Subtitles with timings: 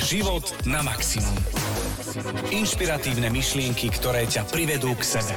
[0.00, 1.36] Život na maximum.
[2.48, 5.36] Inšpiratívne myšlienky, ktoré ťa privedú k sebe.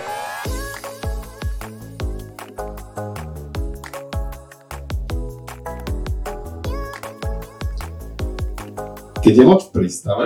[9.19, 10.25] Keď je loď v prístave,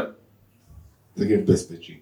[1.17, 1.95] tak je v bezpečí.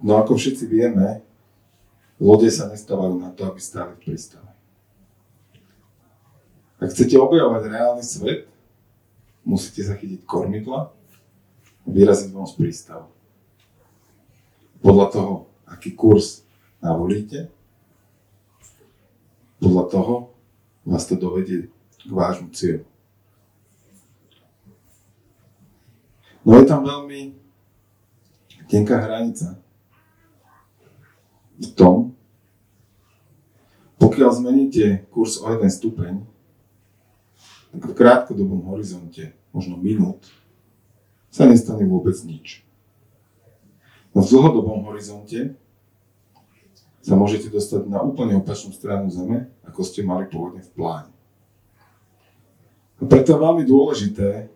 [0.00, 1.20] No ako všetci vieme,
[2.16, 4.48] lode sa nestávajú na to, aby stáli v prístave.
[6.80, 8.55] Ak chcete objavovať reálny svet,
[9.46, 13.06] musíte zachytiť kormidla a vyraziť von z prístavu.
[14.82, 15.34] Podľa toho,
[15.70, 16.42] aký kurz
[16.82, 17.48] navolíte,
[19.62, 20.14] podľa toho
[20.82, 21.70] vás to dovedie
[22.02, 22.86] k vášmu cieľu.
[26.46, 27.34] No je tam veľmi
[28.70, 29.58] tenká hranica
[31.58, 32.14] v tom,
[33.98, 36.22] pokiaľ zmeníte kurz o jeden stupeň,
[37.76, 40.24] tak v krátkodobom horizonte, možno minút,
[41.28, 42.64] sa nestane vôbec nič.
[44.16, 45.52] No v dlhodobom horizonte
[47.04, 51.12] sa môžete dostať na úplne opačnú stranu Zeme, ako ste mali pôvodne v pláne.
[52.96, 54.48] A preto je veľmi dôležité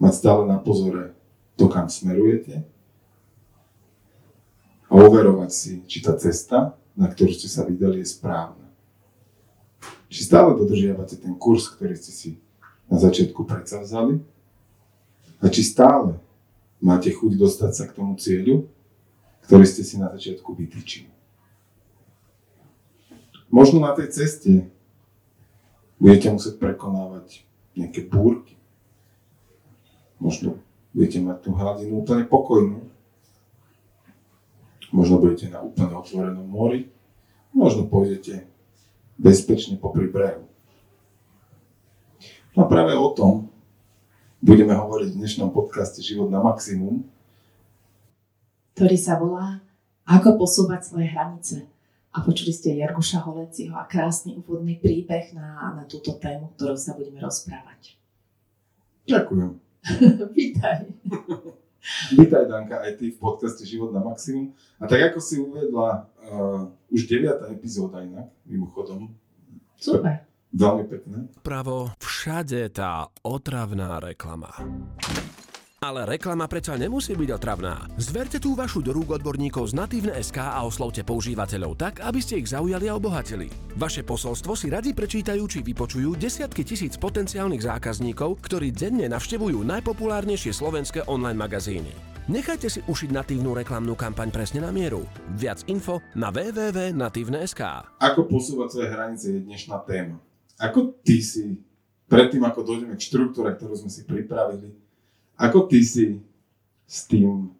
[0.00, 1.12] mať stále na pozore
[1.60, 2.64] to, kam smerujete
[4.88, 8.67] a overovať si, či tá cesta, na ktorú ste sa vydali, je správna.
[10.08, 12.30] Či stále dodržiavate ten kurz, ktorý ste si
[12.88, 14.24] na začiatku predsavzali
[15.38, 16.16] a či stále
[16.80, 18.64] máte chuť dostať sa k tomu cieľu,
[19.44, 21.12] ktorý ste si na začiatku vytýčili.
[23.48, 24.68] Možno na tej ceste
[26.00, 27.44] budete musieť prekonávať
[27.76, 28.56] nejaké búrky.
[30.20, 30.60] Možno
[30.92, 32.84] budete mať tú hladinu úplne pokojnú.
[34.88, 36.88] Možno budete na úplne otvorenom mori.
[37.52, 38.48] Možno pôjdete
[39.18, 40.46] bezpečne popri brehu.
[42.54, 43.50] No a práve o tom
[44.38, 47.02] budeme hovoriť v dnešnom podcaste Život na maximum,
[48.78, 49.58] ktorý sa volá
[50.06, 51.66] Ako posúvať svoje hranice.
[52.14, 56.96] A počuli ste Jarguša Holeciho a krásny úvodný príbeh na, na túto tému, ktorou sa
[56.96, 58.00] budeme rozprávať.
[59.04, 59.50] Ďakujem.
[60.38, 60.78] Vítaj.
[62.12, 64.52] Vítaj Danka, aj ty v podcaste Život na maximum.
[64.82, 69.14] A tak ako si uvedla, uh, už deviatá epizóda inak, mimochodom.
[69.78, 70.26] Super.
[70.48, 71.16] Veľmi pekné.
[71.44, 74.48] Pravo, všade tá otravná reklama.
[75.78, 77.86] Ale reklama predsa nemusí byť otravná.
[78.02, 82.42] Zverte tú vašu do rúk odborníkov z Natívne SK a oslovte používateľov tak, aby ste
[82.42, 83.46] ich zaujali a obohatili.
[83.78, 90.50] Vaše posolstvo si radi prečítajú či vypočujú desiatky tisíc potenciálnych zákazníkov, ktorí denne navštevujú najpopulárnejšie
[90.50, 91.94] slovenské online magazíny.
[92.26, 95.06] Nechajte si ušiť natívnu reklamnú kampaň presne na mieru.
[95.38, 97.62] Viac info na www.natívne.sk
[98.02, 100.18] Ako posúvať svoje hranice je dnešná téma.
[100.58, 101.62] Ako ty si,
[102.10, 104.87] predtým ako dojdeme k štruktúre, ktorú sme si pripravili,
[105.38, 106.18] ako ty si
[106.84, 107.54] s tým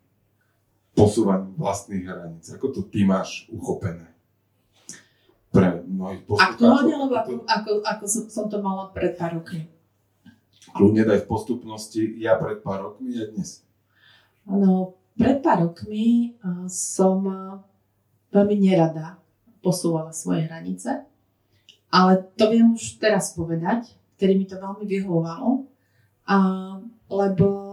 [0.98, 2.50] posúvaním vlastných hraníc?
[2.50, 4.10] Ako to ty máš uchopené?
[5.54, 9.70] Pre mnohých Aktuálne, lebo ako, ako, ako som, som to mala pred pár rokmi.
[10.74, 13.64] Kľudne daj v postupnosti, ja pred pár rokmi, ja dnes.
[14.44, 16.36] No, pred pár rokmi
[16.68, 17.24] som
[18.28, 19.16] veľmi nerada
[19.64, 21.08] posúvala svoje hranice,
[21.88, 25.64] ale to viem už teraz povedať, ktorý mi to veľmi vyhovovalo,
[26.28, 26.36] a,
[27.08, 27.67] lebo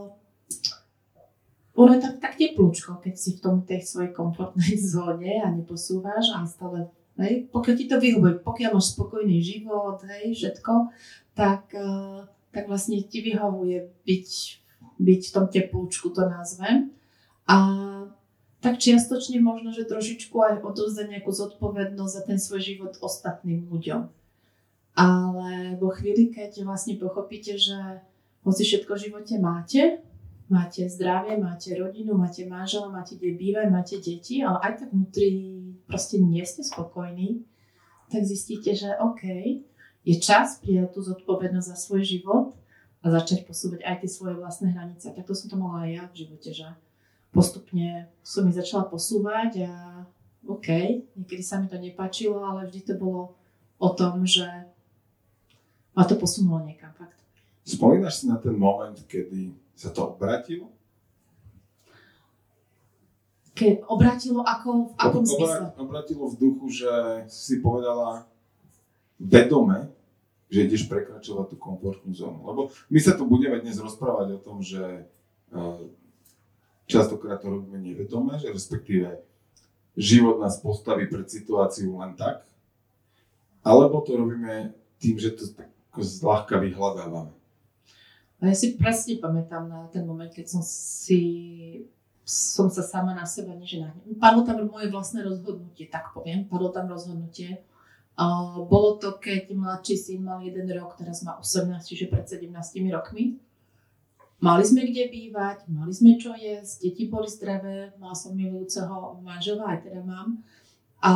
[1.75, 6.31] ono je tak, tak teplúčko, keď si v tom tej svojej komfortnej zóne a neposúvaš
[6.31, 6.88] a stále,
[7.19, 10.74] hej, pokiaľ ti to vyhovuje, pokiaľ máš spokojný život, hej, všetko,
[11.35, 12.24] tak, uh,
[12.56, 14.30] tak vlastne ti vyhovuje byť,
[15.03, 16.96] byť v tom teplúčku, to nazvem.
[17.46, 17.58] A
[18.64, 24.09] tak čiastočne možno, že trošičku aj odovzdať nejakú zodpovednosť za ten svoj život ostatným ľuďom.
[24.96, 27.75] Ale vo chvíli, keď vlastne pochopíte, že
[28.41, 30.00] hoci všetko v živote máte,
[30.50, 35.29] máte zdravie, máte rodinu, máte manžela, máte kde bývať, máte deti, ale aj tak vnútri
[35.89, 37.41] proste nie ste spokojní,
[38.09, 39.23] tak zistíte, že OK,
[40.05, 42.47] je čas prijať tú zodpovednosť za svoj život
[43.02, 45.09] a začať posúvať aj tie svoje vlastné hranice.
[45.09, 46.67] Tak to som to mala aj ja v živote, že
[47.34, 49.73] postupne som mi začala posúvať a
[50.46, 50.70] OK,
[51.17, 53.34] niekedy sa mi to nepáčilo, ale vždy to bolo
[53.81, 54.46] o tom, že
[55.97, 57.17] ma to posunulo niekam fakt.
[57.66, 60.72] Spomínaš si na ten moment, kedy sa to obratilo?
[63.55, 65.66] Keď obratilo ako, v akom Ob, zmysle?
[65.79, 66.91] Obratilo v duchu, že
[67.31, 68.27] si povedala
[69.16, 69.95] vedome,
[70.51, 72.43] že ideš prekračovať tú komfortnú zónu.
[72.43, 72.61] Lebo
[72.91, 75.07] my sa tu budeme dnes rozprávať o tom, že
[75.55, 75.79] uh,
[76.83, 79.23] častokrát to robíme nevedome, že respektíve
[79.95, 82.43] život nás postaví pred situáciu len tak,
[83.63, 85.47] alebo to robíme tým, že to
[85.95, 87.31] zľahka vyhľadávame.
[88.46, 91.22] A ja si presne pamätám na ten moment, keď som si
[92.26, 94.02] som sa sama na seba neženahne.
[94.22, 96.46] Padlo tam moje vlastné rozhodnutie, tak poviem.
[96.46, 97.66] Padlo tam rozhodnutie.
[98.70, 102.50] Bolo to, keď mladší syn mal jeden rok, teraz má 18, čiže pred 17
[102.94, 103.38] rokmi.
[104.42, 109.74] Mali sme kde bývať, mali sme čo jesť, deti boli zdravé, mal som milujúceho manžela,
[109.74, 110.42] aj teda mám.
[111.02, 111.14] A,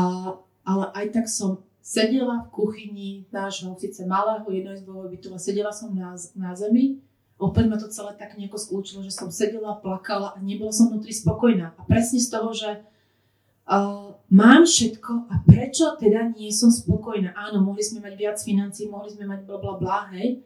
[0.66, 6.18] ale aj tak som sedela v kuchyni nášho síce malého jednoizbového bytu, sedela som na,
[6.34, 7.02] na zemi
[7.40, 11.16] opäť ma to celé tak nejako skľúčilo, že som sedela, plakala a nebola som vnútri
[11.16, 11.72] spokojná.
[11.80, 12.84] A presne z toho, že
[13.66, 17.32] uh, mám všetko a prečo teda nie som spokojná?
[17.34, 20.44] Áno, mohli sme mať viac financí, mohli sme mať bla bla bla, hej,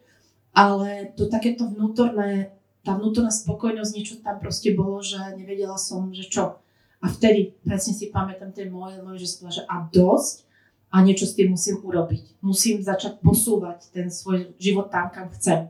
[0.54, 2.54] ale to takéto vnútorné,
[2.86, 6.62] tá vnútorná spokojnosť, niečo tam proste bolo, že nevedela som, že čo.
[7.04, 10.46] A vtedy presne si pamätám tie moje, moje že, že a dosť
[10.94, 12.38] a niečo s tým musím urobiť.
[12.40, 15.68] Musím začať posúvať ten svoj život tam, kam chcem.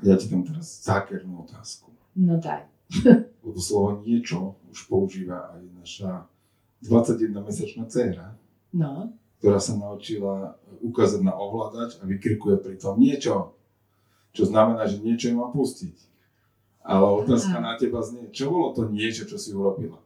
[0.00, 1.92] Ja ti tam teraz zákernú otázku.
[2.16, 2.64] No daj.
[3.44, 6.10] Lebo slovo niečo už používa aj naša
[6.82, 8.34] 21-mesačná dcéra,
[8.74, 9.14] no.
[9.38, 13.54] ktorá sa naučila ukázať na ovládač a vykrikuje pri tom niečo,
[14.34, 15.96] čo znamená, že niečo je má pustiť.
[16.82, 20.02] Ale otázka na teba znie, čo bolo to niečo, čo si urobila?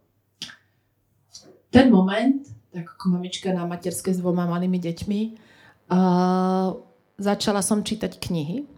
[1.73, 5.21] Ten moment, tak ako mamička na materskej s dvoma malými deťmi,
[5.89, 6.77] uh,
[7.17, 8.76] začala som čítať knihy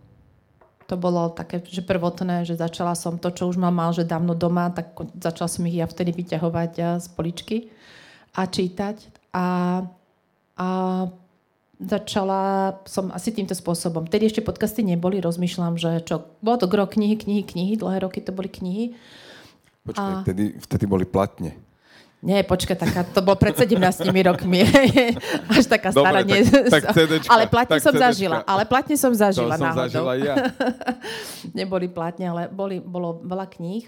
[0.88, 4.32] to bolo také, že prvotné, že začala som to, čo už mám mal, že dávno
[4.32, 7.69] doma, tak začala som ich ja vtedy vyťahovať z poličky
[8.32, 8.96] a čítať.
[9.37, 9.46] A,
[10.56, 10.69] a
[11.76, 14.08] začala som asi týmto spôsobom.
[14.08, 18.25] Tedy ešte podcasty neboli, rozmýšľam, že čo, bolo to gro knihy, knihy, knihy, dlhé roky
[18.25, 18.96] to boli knihy.
[19.85, 20.25] Počkaj, a...
[20.25, 21.52] vtedy, vtedy boli platne.
[22.19, 23.79] Nie, počkaj, taká, to bolo pred 17
[24.11, 24.67] rokmi.
[25.55, 26.26] Až taká stará.
[26.26, 28.06] Dobre, nie, tak, tak ale platne som CDčka.
[28.11, 28.38] zažila.
[28.43, 30.35] Ale platne som zažila to som zažila ja.
[31.59, 33.87] Neboli platne, ale boli, bolo veľa kníh.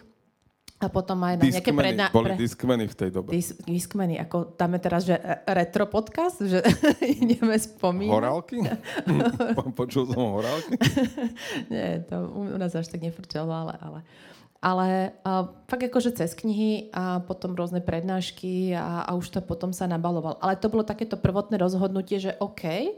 [0.81, 2.09] A potom aj na nejaké predná...
[2.09, 2.41] Boli pre...
[2.41, 3.29] diskmeny v tej dobe.
[3.37, 5.13] Dis, diskmeny, ako dáme teraz, že
[5.45, 6.65] retro podcast, že
[7.05, 8.15] ideme spomínať.
[8.15, 8.65] Horálky?
[9.77, 10.81] Počul som horálky?
[11.69, 13.75] Nie, to u nás až tak nefrčalo, ale...
[13.77, 14.01] ale
[14.61, 19.73] ale uh, fakt akože cez knihy a potom rôzne prednášky a, a už to potom
[19.73, 20.37] sa nabaloval.
[20.45, 22.93] Ale to bolo takéto prvotné rozhodnutie, že OK,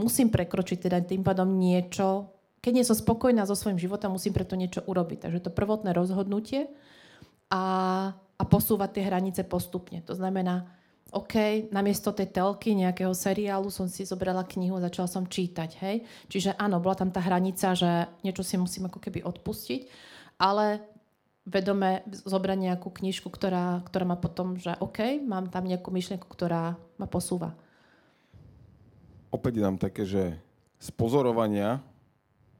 [0.00, 2.32] musím prekročiť teda tým pádom niečo,
[2.64, 5.28] keď nie som spokojná so svojím životom, musím preto niečo urobiť.
[5.28, 6.72] Takže to prvotné rozhodnutie
[7.52, 7.64] a,
[8.16, 10.00] a posúvať tie hranice postupne.
[10.08, 10.64] To znamená,
[11.12, 16.08] OK, namiesto tej telky nejakého seriálu som si zobrala knihu a začala som čítať, hej.
[16.32, 19.80] Čiže áno, bola tam tá hranica, že niečo si musím ako keby odpustiť,
[20.40, 20.80] ale
[21.42, 26.78] vedome zobrať nejakú knižku, ktorá, ktorá má potom, že OK, mám tam nejakú myšlienku, ktorá
[26.98, 27.58] ma posúva.
[29.32, 30.38] Opäť dám také, že
[30.78, 31.82] z pozorovania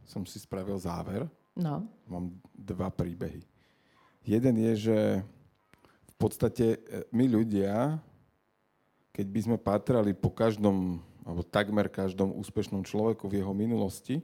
[0.02, 1.30] som si spravil záver.
[1.54, 1.86] No.
[2.08, 3.44] Mám dva príbehy.
[4.22, 4.98] Jeden je, že
[6.08, 7.98] v podstate e, my ľudia,
[9.12, 14.22] keď by sme patrali po každom, alebo takmer každom úspešnom človeku v jeho minulosti,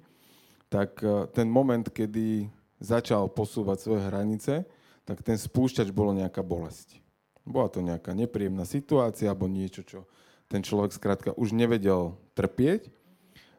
[0.71, 4.67] tak e, ten moment, kedy začal posúvať svoje hranice,
[5.03, 7.01] tak ten spúšťač bolo nejaká bolesť.
[7.49, 10.05] Bola to nejaká nepríjemná situácia alebo niečo, čo
[10.49, 12.93] ten človek skrátka už nevedel trpieť.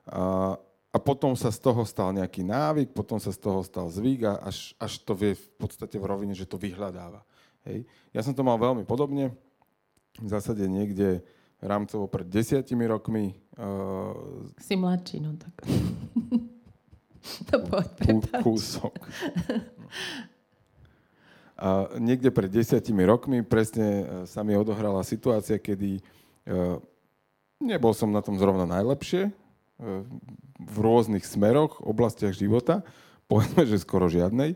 [0.10, 0.58] A,
[0.90, 4.34] a potom sa z toho stal nejaký návyk, potom sa z toho stal zvyk a
[4.46, 7.22] až, až to vie v podstate v rovine, že to vyhľadáva.
[7.66, 7.86] Hej.
[8.14, 9.34] Ja som to mal veľmi podobne.
[10.18, 11.22] V zásade niekde
[11.62, 13.38] rámcovo pred desiatimi rokmi.
[13.58, 15.54] Uh, si mladší, no tak.
[17.50, 17.88] Poď,
[18.44, 18.96] Kúsok.
[21.60, 26.80] A niekde pred desiatimi rokmi presne e, sa mi odohrala situácia, kedy uh,
[27.60, 30.08] nebol som na tom zrovna najlepšie uh,
[30.56, 32.80] v rôznych smeroch, oblastiach života,
[33.28, 34.56] povedzme, že skoro žiadnej.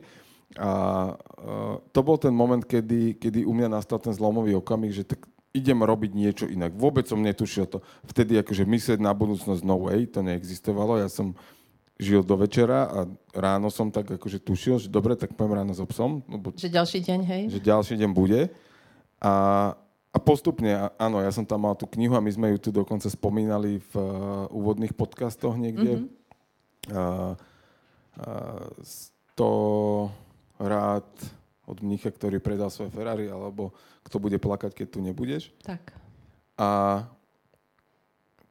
[0.56, 0.72] A
[1.20, 5.28] uh, to bol ten moment, kedy, kedy u mňa nastal ten zlomový okamih, že tak
[5.54, 6.74] idem robiť niečo inak.
[6.74, 7.84] Vôbec som netušil to.
[8.10, 10.98] Vtedy akože myslieť na budúcnosť no way, to neexistovalo.
[11.04, 11.38] Ja som
[12.04, 13.00] žil do večera a
[13.32, 16.20] ráno som tak akože tušil, že dobre, tak poviem ráno so psom.
[16.28, 17.44] Lebo, že ďalší deň, hej?
[17.56, 18.52] Že ďalší deň bude.
[19.24, 19.34] A,
[20.12, 23.08] a postupne, áno, ja som tam mal tú knihu a my sme ju tu dokonca
[23.08, 26.04] spomínali v uh, úvodných podcastoch niekde.
[26.04, 26.92] Mm-hmm.
[26.92, 27.34] Uh,
[28.20, 28.68] uh,
[29.40, 30.12] 100
[30.60, 31.08] rád
[31.64, 33.72] od mnicha, ktorý predal svoje Ferrari, alebo
[34.04, 35.50] kto bude plakať, keď tu nebudeš.
[35.64, 35.96] Tak.
[36.60, 37.02] A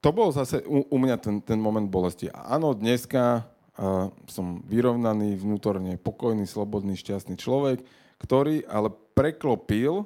[0.03, 2.27] to bol zase u, u mňa ten, ten moment bolesti.
[2.29, 3.47] Áno, dneska
[3.79, 7.87] uh, som vyrovnaný, vnútorne pokojný, slobodný, šťastný človek,
[8.19, 10.03] ktorý ale preklopil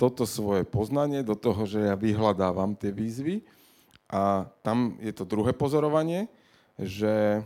[0.00, 3.44] toto svoje poznanie do toho, že ja vyhľadávam tie výzvy
[4.08, 6.32] a tam je to druhé pozorovanie
[6.76, 7.40] že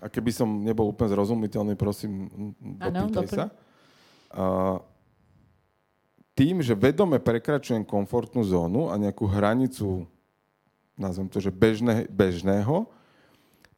[0.00, 3.46] a keby som nebol úplne zrozumiteľný, prosím, dopýtaj sa.
[4.32, 4.80] Uh,
[6.32, 10.08] tým, že vedome prekračujem komfortnú zónu a nejakú hranicu,
[11.00, 12.84] nazvem to, že bežné, bežného,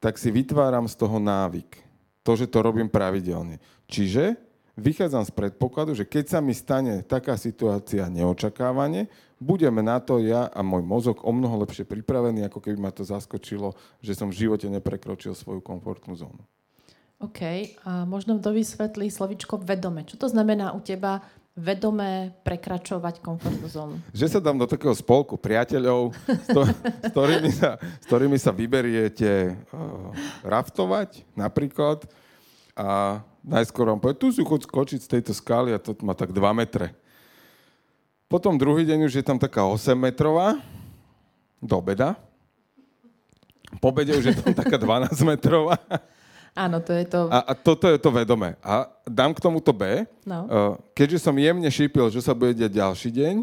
[0.03, 1.79] tak si vytváram z toho návyk.
[2.27, 3.63] To, že to robím pravidelne.
[3.87, 4.35] Čiže
[4.75, 9.07] vychádzam z predpokladu, že keď sa mi stane taká situácia neočakávane,
[9.39, 13.03] budeme na to ja a môj mozog o mnoho lepšie pripravený, ako keby ma to
[13.03, 16.43] zaskočilo, že som v živote neprekročil svoju komfortnú zónu.
[17.23, 17.39] OK,
[17.87, 20.03] a možno dovysvetlí slovičko vedome.
[20.03, 23.95] Čo to znamená u teba vedome prekračovať komfortnú zónu?
[24.09, 28.49] Že sa dám do takého spolku priateľov, s, to, s, ktorými, sa, s ktorými sa
[28.49, 30.09] vyberiete uh,
[30.41, 32.09] raftovať napríklad
[32.73, 36.33] a najskôr vám povie, tu si chod skočiť z tejto skaly a to má tak
[36.33, 36.89] 2 metre.
[38.25, 40.57] Potom druhý deň už je tam taká 8 metrová
[41.61, 42.17] do obeda.
[43.77, 45.77] Po obede už je tam taká 12 metrová.
[46.53, 47.33] Áno, to je to...
[47.33, 48.53] A, a toto je to vedomé.
[48.61, 50.05] A dám k tomuto B.
[50.21, 50.39] No.
[50.45, 53.35] Uh, keďže som jemne šípil, že sa bude diať ďalší deň,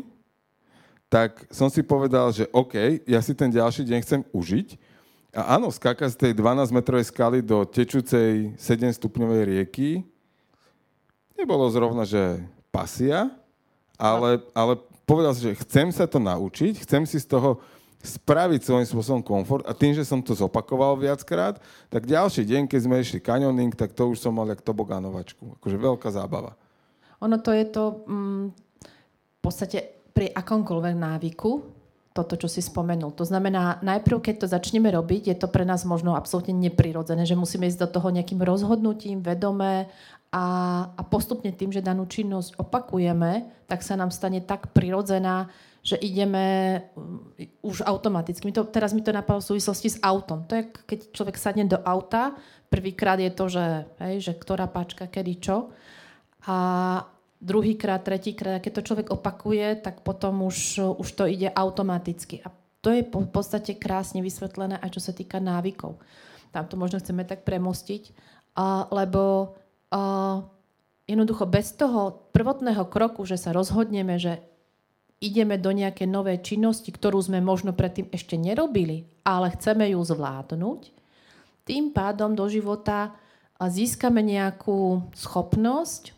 [1.10, 4.78] tak som si povedal, že OK, ja si ten ďalší deň chcem užiť.
[5.34, 10.06] A áno, skákať z tej 12-metrovej skaly do tečúcej 7-stupňovej rieky
[11.40, 12.20] nebolo zrovna, že
[12.68, 13.32] pasia,
[13.96, 14.76] ale, ale
[15.08, 17.56] povedal som, že chcem sa to naučiť, chcem si z toho
[18.00, 21.60] spraviť svojím spôsobom komfort a tým, že som to zopakoval viackrát,
[21.92, 25.60] tak ďalší deň, keď sme išli kanioning, tak to už som mal jak tobogánovačku.
[25.60, 26.56] Akože veľká zábava.
[27.20, 28.44] Ono to je to mm,
[29.12, 31.50] v podstate pri akomkoľvek návyku,
[32.10, 33.14] toto, čo si spomenul.
[33.14, 37.38] To znamená, najprv, keď to začneme robiť, je to pre nás možno absolútne neprirodzené, že
[37.38, 39.86] musíme ísť do toho nejakým rozhodnutím, vedomé
[40.34, 40.46] a,
[40.90, 45.46] a postupne tým, že danú činnosť opakujeme, tak sa nám stane tak prirodzená,
[45.80, 48.44] že ideme mm, už automaticky.
[48.44, 50.44] Mi to, teraz mi to napadlo v súvislosti s autom.
[50.48, 52.36] To je, keď človek sadne do auta,
[52.68, 53.66] prvýkrát je to, že,
[54.04, 55.72] hej, že ktorá páčka, kedy čo.
[56.44, 56.56] A
[57.40, 62.44] druhýkrát, tretíkrát, keď to človek opakuje, tak potom už, už to ide automaticky.
[62.44, 66.00] A to je v podstate krásne vysvetlené aj čo sa týka návykov.
[66.52, 68.12] Tam to možno chceme tak premostiť,
[68.56, 69.54] a, lebo
[69.92, 70.42] a,
[71.08, 74.42] jednoducho bez toho prvotného kroku, že sa rozhodneme, že
[75.20, 80.80] ideme do nejakej novej činnosti, ktorú sme možno predtým ešte nerobili, ale chceme ju zvládnuť,
[81.68, 83.12] tým pádom do života
[83.60, 86.16] získame nejakú schopnosť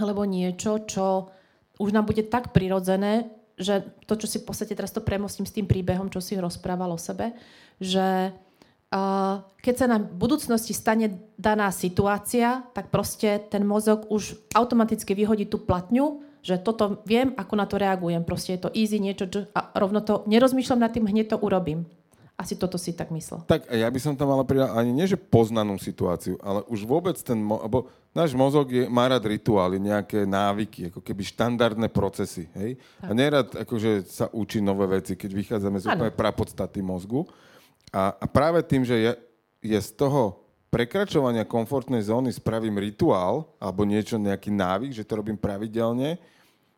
[0.00, 1.28] alebo niečo, čo
[1.76, 3.28] už nám bude tak prirodzené,
[3.60, 6.92] že to, čo si v podstate teraz to premostím s tým príbehom, čo si rozprával
[6.92, 7.36] o sebe,
[7.80, 14.36] že uh, keď sa nám v budúcnosti stane daná situácia, tak proste ten mozog už
[14.52, 18.22] automaticky vyhodí tú platňu, že toto viem, ako na to reagujem.
[18.22, 21.82] Proste je to easy niečo čo- a rovno to nerozmýšľam nad tým, hneď to urobím.
[22.36, 23.48] Asi toto si tak myslel.
[23.48, 27.16] Tak ja by som tam ale pridal ani nie, že poznanú situáciu, ale už vôbec
[27.16, 32.44] ten, mo- alebo náš mozog je, má rád rituály, nejaké návyky, ako keby štandardné procesy,
[32.52, 32.76] hej?
[33.00, 37.24] A nerad akože sa učí nové veci, keď vychádzame z úplne prapodstaty mozgu.
[37.88, 39.12] A, a práve tým, že je,
[39.72, 45.40] je z toho prekračovania komfortnej zóny spravím rituál, alebo niečo, nejaký návyk, že to robím
[45.40, 46.20] pravidelne,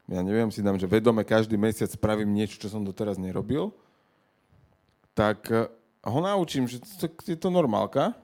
[0.08, 3.76] ja neviem, si dám, že vedome každý mesiac spravím niečo, čo som doteraz nerobil,
[5.12, 5.68] tak eh,
[6.08, 8.16] ho naučím, že to, je to normálka.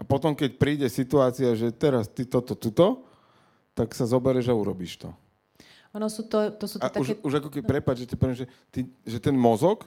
[0.00, 3.06] A potom, keď príde situácia, že teraz ty toto, tuto,
[3.72, 5.08] tak sa zoberieš a urobíš to.
[5.94, 7.00] Ono sú to, to sú to A také...
[7.04, 9.86] už, už ako keď, prepáč, že, poviem, že, ty, že ten mozog,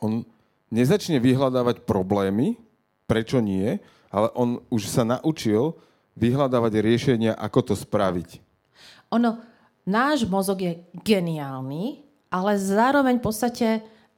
[0.00, 0.24] on
[0.70, 2.56] nezačne vyhľadávať problémy,
[3.04, 3.76] prečo nie,
[4.08, 5.76] ale on už sa naučil
[6.16, 8.40] vyhľadávať riešenia, ako to spraviť.
[9.12, 9.36] Ono,
[9.86, 13.68] náš mozog je geniálny, ale zároveň v podstate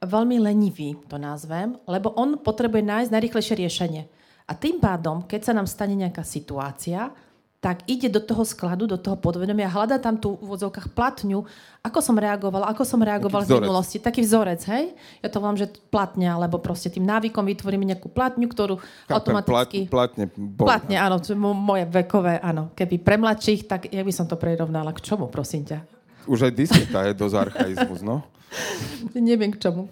[0.01, 4.03] veľmi lenivý, to nazvem, lebo on potrebuje nájsť najrychlejšie riešenie.
[4.49, 7.13] A tým pádom, keď sa nám stane nejaká situácia,
[7.59, 11.43] tak ide do toho skladu, do toho podvedomia, hľada tam tú v úvodzovkách platňu,
[11.83, 13.99] ako som reagoval, ako som reagoval v minulosti.
[13.99, 14.95] Taký vzorec, hej?
[15.19, 19.77] Ja to volám, že platňa, alebo proste tým návykom vytvoríme nejakú platňu, ktorú Chápem, automaticky...
[19.91, 22.71] Plat, platne, bo, Platne, áno, to je mo- moje vekové, áno.
[22.71, 25.83] Keby pre mladších, tak jak by som to prirovnala k čomu, prosím ťa?
[26.31, 28.23] Už aj disketa je dosť archaizmus, no.
[29.19, 29.91] Neviem k čomu.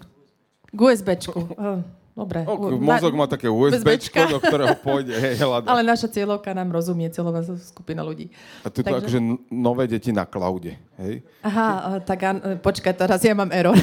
[0.72, 1.40] K USBčku.
[2.18, 2.42] Dobre.
[2.50, 4.20] O, U- mozog má také USBčko, USBčka.
[4.26, 5.38] do ktorého pôjde hej.
[5.38, 8.34] Ale naša cieľovka nám rozumie, cieľová skupina ľudí.
[8.66, 9.18] A tu Takže- akože
[9.54, 11.22] nové deti na cloude, hej?
[11.46, 13.78] Aha, tak an, počkaj, teraz ja mám error.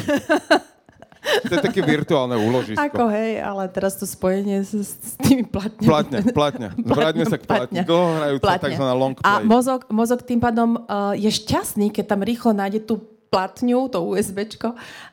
[1.25, 2.77] To je také virtuálne úložisko.
[2.77, 5.89] Ako hej, ale teraz to spojenie s, s tými platňami.
[5.89, 6.69] Platňa, platňa.
[6.93, 7.81] Vráťme sa k platni.
[7.81, 8.83] Dlhohrajúca tzv.
[8.93, 9.47] long A play.
[9.49, 13.99] mozog, mozog tým pádom uh, je šťastný, keď tam rýchlo nájde tú platňu, to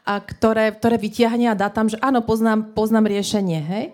[0.07, 3.61] a ktoré, ktoré vytiahne a dá tam, že áno, poznám, poznám riešenie.
[3.61, 3.85] Hej?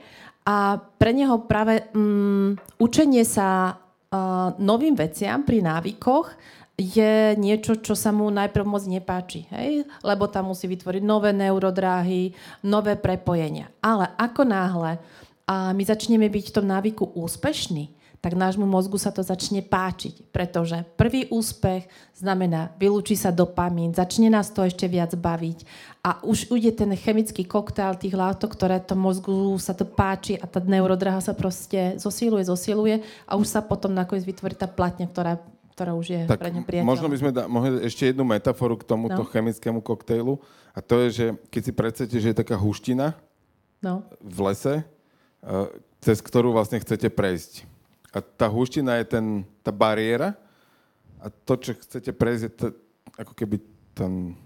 [0.45, 6.33] A pre neho práve um, učenie sa uh, novým veciam pri návykoch
[6.79, 9.83] je niečo, čo sa mu najprv moc nepáči, hej?
[10.07, 12.31] lebo tam musí vytvoriť nové neurodráhy,
[12.63, 13.67] nové prepojenia.
[13.83, 15.03] Ale ako náhle
[15.49, 20.35] a my začneme byť v tom návyku úspešní, tak nášmu mozgu sa to začne páčiť,
[20.35, 21.87] pretože prvý úspech
[22.19, 25.63] znamená, vylúči sa dopamín, začne nás to ešte viac baviť
[26.03, 30.51] a už ide ten chemický koktail tých látok, ktoré to mozgu sa to páči a
[30.51, 35.39] tá neurodraha sa proste zosiluje, zosiluje a už sa potom nakoniec vytvorí tá platňa, ktorá
[35.79, 36.91] ktorá už je tak pre ňu priateľ.
[36.91, 39.31] Možno by sme da, mohli ešte jednu metaforu k tomuto no.
[39.31, 40.43] chemickému koktejlu
[40.75, 43.15] a to je, že keď si predstavte, že je taká huština
[43.79, 44.03] no.
[44.19, 45.71] v lese, uh,
[46.03, 47.68] cez ktorú vlastne chcete prejsť
[48.13, 49.27] a tá húština je ten,
[49.61, 50.37] tá bariéra
[51.21, 52.67] a to, čo chcete prejsť, je to,
[53.19, 53.57] ako keby
[53.93, 54.39] ten,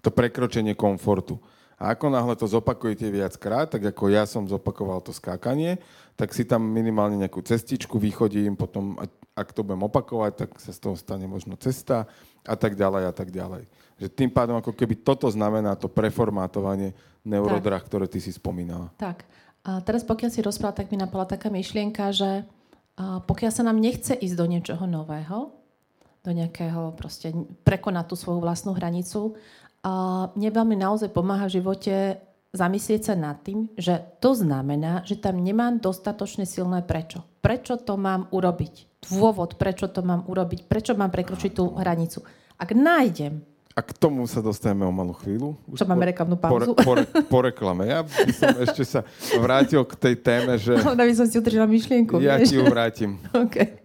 [0.00, 1.36] to prekročenie komfortu.
[1.78, 5.78] A ako náhle to zopakujete viackrát, tak ako ja som zopakoval to skákanie,
[6.18, 8.98] tak si tam minimálne nejakú cestičku vychodím, potom
[9.38, 12.10] ak to budem opakovať, tak sa z toho stane možno cesta
[12.42, 13.70] a tak ďalej a tak ďalej.
[14.02, 18.90] Že tým pádom ako keby toto znamená to preformátovanie neurodrah, ktoré ty si spomínala.
[18.98, 19.22] Tak.
[19.62, 22.42] A teraz pokiaľ si rozprával, tak mi napadla taká myšlienka, že
[22.98, 25.54] pokiaľ sa nám nechce ísť do niečoho nového,
[26.26, 27.30] do nejakého proste
[27.62, 29.38] prekonať tú svoju vlastnú hranicu,
[29.86, 31.94] a mne veľmi naozaj pomáha v živote
[32.50, 37.22] zamyslieť sa nad tým, že to znamená, že tam nemám dostatočne silné prečo.
[37.38, 39.06] Prečo to mám urobiť?
[39.06, 40.66] Dôvod, prečo to mám urobiť?
[40.66, 42.26] Prečo mám prekročiť tú hranicu?
[42.58, 43.46] Ak nájdem
[43.76, 45.54] a k tomu sa dostaneme o malú chvíľu.
[45.70, 46.74] Už Čo máme reklamnú pauzu?
[46.74, 47.86] Po, po, po reklame.
[47.86, 49.00] Ja by som ešte sa
[49.38, 50.74] vrátil k tej téme, že...
[50.82, 52.18] Ale by som si udržala myšlienku.
[52.18, 52.50] Ja vieš?
[52.50, 53.22] ti ju vrátim.
[53.46, 53.78] okay.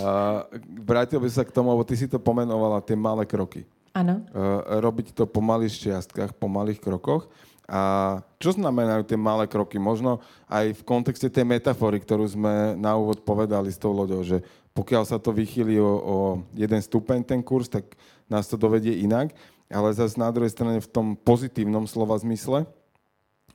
[0.00, 0.42] Uh,
[0.82, 3.62] vrátil by sa k tomu, lebo ty si to pomenovala, tie malé kroky.
[3.94, 4.26] Áno.
[4.34, 7.30] Uh, robiť to po malých čiastkách, po malých krokoch.
[7.64, 9.80] A čo znamenajú tie malé kroky?
[9.80, 10.20] Možno
[10.50, 14.44] aj v kontexte tej metafory, ktorú sme na úvod povedali s tou loďou, že
[14.74, 16.16] pokiaľ sa to vychýli o, o
[16.52, 17.94] jeden stupeň ten kurz, tak
[18.28, 19.32] nás to dovedie inak,
[19.68, 22.68] ale zase na druhej strane v tom pozitívnom slova zmysle,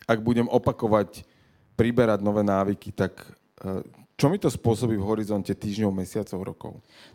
[0.10, 1.24] ak budem opakovať,
[1.78, 3.24] priberať nové návyky, tak
[3.62, 3.86] e,
[4.20, 6.72] čo mi to spôsobí v horizonte týždňov, mesiacov, rokov?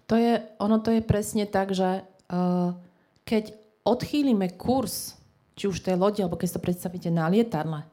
[0.08, 2.72] To je, ono to je presne tak, že uh,
[3.28, 3.52] keď
[3.84, 5.20] odchýlime kurz,
[5.52, 7.84] či už tej lodi, alebo keď si to predstavíte na lietadle,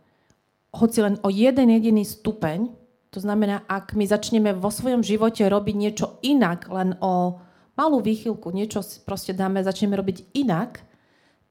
[0.72, 2.72] hoci len o jeden jediný stupeň,
[3.12, 7.44] to znamená, ak my začneme vo svojom živote robiť niečo inak, len o
[7.82, 10.86] malú výchylku, niečo proste dáme, začneme robiť inak,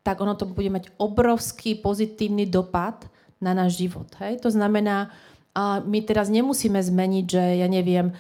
[0.07, 3.11] tak ono to bude mať obrovský pozitívny dopad
[3.43, 4.07] na náš život.
[4.23, 4.39] Hej?
[4.47, 5.11] To znamená,
[5.51, 8.15] a my teraz nemusíme zmeniť, že ja neviem,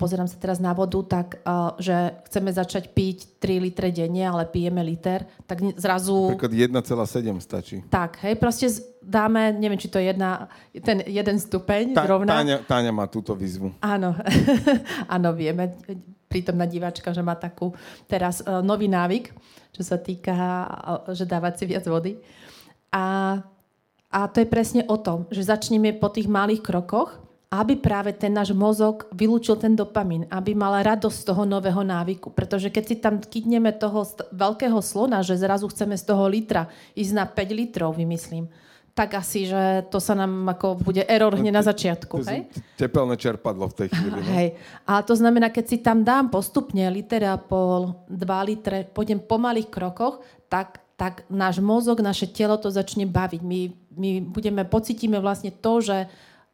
[0.00, 1.36] pozerám sa teraz na vodu, tak
[1.76, 6.32] že chceme začať piť 3 litre denne, ale pijeme liter, tak zrazu...
[6.32, 7.76] Napríklad 1,7 stačí.
[7.84, 8.72] Tak, hej, proste
[9.04, 10.48] dáme, neviem, či to je jedna,
[10.80, 12.32] ten jeden stupeň Tá, zrovna.
[12.40, 13.76] Táňa, Táňa má túto výzvu.
[13.84, 14.16] Áno,
[15.20, 15.76] áno, vieme,
[16.30, 17.74] prítomná diváčka, že má takú
[18.06, 19.34] teraz uh, nový návyk,
[19.74, 22.22] čo sa týka, uh, že dávať si viac vody.
[22.94, 23.34] A
[24.10, 27.14] a to je presne o tom, že začneme po tých malých krokoch,
[27.50, 32.30] aby práve ten náš mozog vylúčil ten dopamín, aby mal radosť z toho nového návyku.
[32.34, 37.12] Pretože keď si tam kydneme toho veľkého slona, že zrazu chceme z toho litra ísť
[37.14, 38.50] na 5 litrov, vymyslím,
[39.00, 42.20] tak asi, že to sa nám ako bude error hneď na začiatku.
[42.20, 42.52] To hej?
[42.76, 44.20] Tepelné čerpadlo v tej chvíli.
[44.20, 44.28] No?
[44.36, 44.48] Hej.
[44.84, 49.40] A to znamená, keď si tam dám postupne liter a pol, 2 litre, pôjdem po
[49.40, 50.20] malých krokoch,
[50.52, 53.40] tak tak náš mozog, naše telo to začne baviť.
[53.40, 56.04] My, my budeme, pocítime vlastne to, že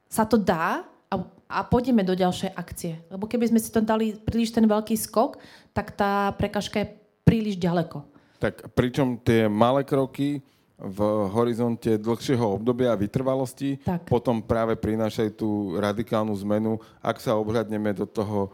[0.07, 1.15] sa to dá a,
[1.51, 3.03] a pôjdeme do ďalšej akcie.
[3.11, 5.43] Lebo keby sme si to dali príliš ten veľký skok,
[5.75, 6.95] tak tá prekažka je
[7.27, 8.07] príliš ďaleko.
[8.39, 10.39] Tak pričom tie malé kroky
[10.77, 10.99] v
[11.33, 14.05] horizonte dlhšieho obdobia a vytrvalosti tak.
[14.13, 18.53] potom práve prinášajú tú radikálnu zmenu, ak sa obhľadneme do toho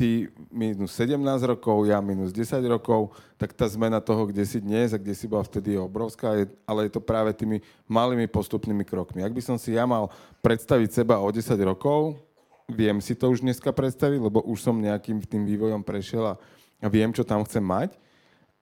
[0.00, 4.96] ty minus 17 rokov, ja minus 10 rokov, tak tá zmena toho, kde si dnes
[4.96, 9.20] a kde si bola vtedy je obrovská, ale je to práve tými malými postupnými krokmi.
[9.20, 10.08] Ak by som si ja mal
[10.40, 12.16] predstaviť seba o 10 rokov,
[12.72, 16.34] viem si to už dneska predstaviť, lebo už som nejakým tým vývojom prešiel a,
[16.88, 18.00] viem, čo tam chcem mať,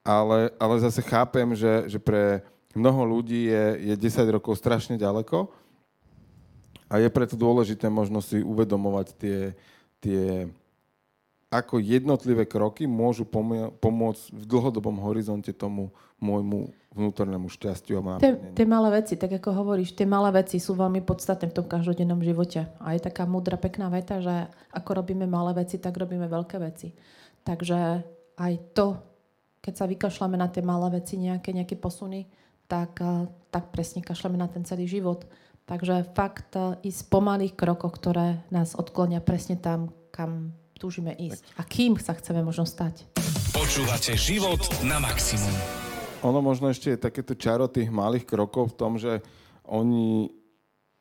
[0.02, 2.42] ale, ale zase chápem, že, že pre
[2.76, 5.48] mnoho ľudí je, je 10 rokov strašne ďaleko
[6.88, 9.38] a je preto dôležité možno si uvedomovať tie,
[10.00, 10.48] tie
[11.48, 13.24] ako jednotlivé kroky môžu
[13.80, 18.18] pomôcť v dlhodobom horizonte tomu môjmu vnútornému šťastiu a
[18.52, 22.18] Tie malé veci, tak ako hovoríš, tie malé veci sú veľmi podstatné v tom každodennom
[22.24, 22.66] živote.
[22.82, 26.90] A je taká múdra, pekná veta, že ako robíme malé veci, tak robíme veľké veci.
[27.46, 28.02] Takže
[28.34, 28.98] aj to
[29.68, 32.24] keď sa vykašľame na tie malé veci, nejaké, nejaké posuny,
[32.68, 35.24] tak, uh, tak presne kašľame na ten celý život.
[35.64, 41.42] Takže fakt uh, ísť po malých krokoch, ktoré nás odklonia presne tam, kam túžime ísť.
[41.58, 43.08] A kým sa chceme možno stať.
[43.50, 45.50] Počúvate život na maximum.
[46.22, 49.22] Ono možno ešte je takéto čaro tých malých krokov v tom, že
[49.66, 50.30] oni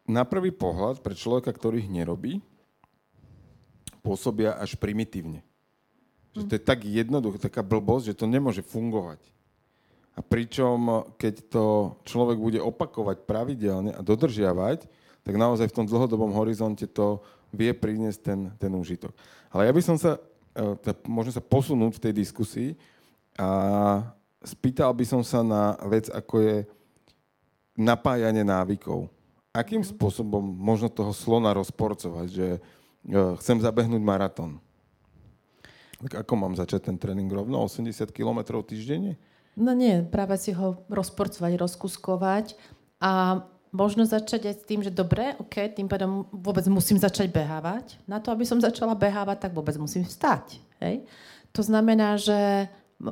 [0.08, 2.39] na prvý pohľad pre človeka, ktorý ich nerobí,
[4.01, 5.43] pôsobia až primitívne.
[6.38, 9.19] Že to je tak jednoduché, taká blbosť, že to nemôže fungovať.
[10.17, 11.65] A pričom, keď to
[12.01, 14.89] človek bude opakovať pravidelne a dodržiavať,
[15.21, 17.21] tak naozaj v tom dlhodobom horizonte to
[17.53, 19.13] vie priniesť ten, ten úžitok.
[19.53, 20.17] Ale ja by som sa,
[20.58, 22.69] e, možno sa posunúť v tej diskusii
[23.38, 23.49] a
[24.41, 26.56] spýtal by som sa na vec, ako je
[27.77, 29.13] napájanie návykov.
[29.53, 32.60] Akým spôsobom možno toho slona rozporcovať, že e,
[33.38, 34.58] chcem zabehnúť maratón?
[36.01, 37.62] Tak ako mám začať ten tréning rovno?
[37.62, 39.17] 80 km týždenne?
[39.58, 42.54] No nie, práve si ho rozporcovať, rozkuskovať
[43.02, 43.41] a
[43.74, 47.98] možno začať aj s tým, že dobre, ok, tým pádom vôbec musím začať behávať.
[48.06, 50.62] Na to, aby som začala behávať, tak vôbec musím vstať.
[50.78, 51.04] Hej?
[51.58, 52.70] To znamená, že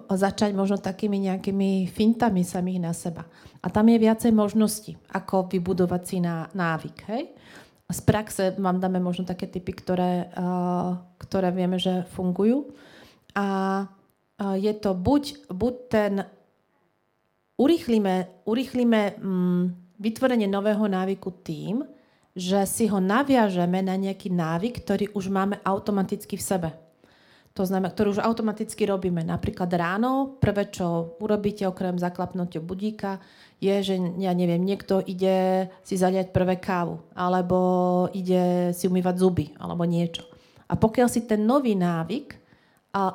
[0.09, 3.25] začať možno takými nejakými fintami samých na seba.
[3.61, 6.97] A tam je viacej možností, ako vybudovať si na návyk.
[7.09, 7.23] Hej?
[7.85, 12.73] z praxe vám dáme možno také typy, ktoré, uh, ktoré vieme, že fungujú.
[13.37, 13.85] A
[14.39, 16.13] je to buď, buď ten
[17.55, 21.87] urýchlime, urýchlime um, vytvorenie nového návyku tým,
[22.35, 26.69] že si ho naviažeme na nejaký návyk, ktorý už máme automaticky v sebe.
[27.55, 29.23] To znamená, ktorú už automaticky robíme.
[29.23, 33.23] Napríklad ráno, prvé, čo urobíte okrem zaklapnutia budíka,
[33.63, 37.57] je, že ja neviem, niekto ide si zaliať prvé kávu, alebo
[38.11, 40.27] ide si umývať zuby, alebo niečo.
[40.67, 42.44] A pokiaľ si ten nový návyk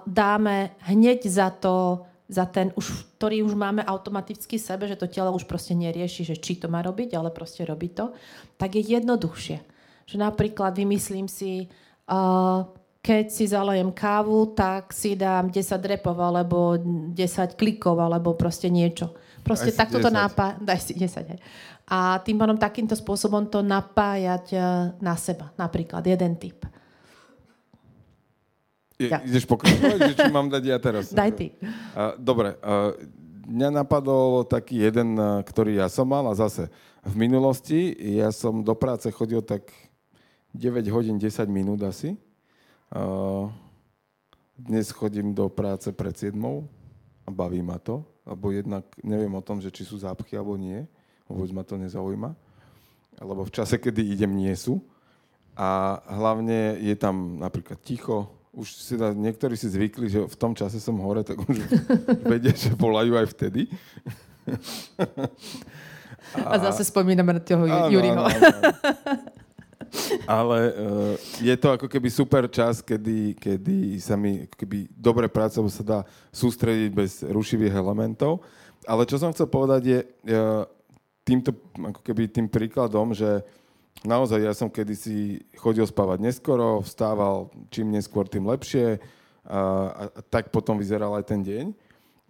[0.07, 5.35] dáme hneď za to, za ten, už, ktorý už máme automaticky sebe, že to telo
[5.35, 8.15] už proste nerieši, že či to má robiť, ale proste robí to,
[8.61, 9.59] tak je jednoduchšie.
[10.07, 11.67] Že napríklad vymyslím si,
[12.07, 12.67] uh,
[13.01, 17.17] keď si zalejem kávu, tak si dám 10 repov alebo 10
[17.57, 19.17] klikov alebo proste niečo.
[19.41, 20.61] Proste takto to napájať.
[20.61, 21.41] Daj si 10, hej.
[21.91, 24.59] A tým pádom takýmto spôsobom to napájať e,
[25.03, 25.51] na seba.
[25.59, 26.63] Napríklad jeden typ.
[29.01, 29.25] Je, ja.
[29.25, 31.09] Ideš pokračovať, či mám dať ja teraz?
[31.17, 31.57] Daj ty.
[32.21, 32.61] Dobre.
[33.49, 35.17] Mňa napadol taký jeden,
[35.49, 36.69] ktorý ja som mal a zase
[37.01, 39.73] v minulosti ja som do práce chodil tak
[40.53, 42.21] 9 hodín 10 minút asi
[44.61, 46.37] dnes chodím do práce pred 7
[47.25, 50.85] a baví ma to, lebo jednak neviem o tom, že či sú zápchy alebo nie,
[51.25, 52.37] vôbec ma to nezaujíma,
[53.25, 54.85] lebo v čase, kedy idem, nie sú.
[55.57, 60.53] A hlavne je tam napríklad ticho, už si da, niektorí si zvykli, že v tom
[60.59, 61.57] čase som hore, tak už
[62.31, 63.71] vedia, že volajú aj vtedy.
[66.35, 68.19] A, a zase spomíname na toho Juriho.
[68.19, 68.73] Áno, áno, áno.
[70.27, 75.67] Ale uh, je to ako keby super čas, kedy, kedy sa mi keby dobre pracovo
[75.67, 75.99] sa dá
[76.31, 78.47] sústrediť bez rušivých elementov.
[78.87, 80.63] Ale čo som chcel povedať je uh,
[81.27, 83.43] týmto ako keby tým príkladom, že
[84.05, 89.01] naozaj ja som kedysi chodil spávať neskoro, vstával čím neskôr, tým lepšie
[89.45, 89.61] a, a,
[90.33, 91.65] tak potom vyzeral aj ten deň.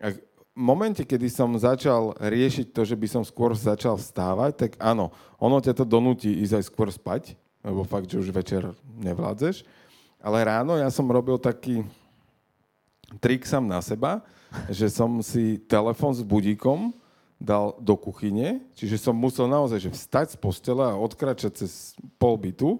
[0.00, 0.18] A v
[0.58, 5.62] momente, kedy som začal riešiť to, že by som skôr začal vstávať, tak áno, ono
[5.62, 8.66] ťa to donúti ísť aj skôr spať, lebo fakt, že už večer
[8.98, 9.62] nevládzeš.
[10.20, 11.86] Ale ráno ja som robil taký
[13.22, 14.20] trik sám na seba,
[14.68, 16.92] že som si telefon s budíkom
[17.40, 22.36] dal do kuchyne, čiže som musel naozaj že vstať z postele a odkračať cez pol
[22.36, 22.76] bytu,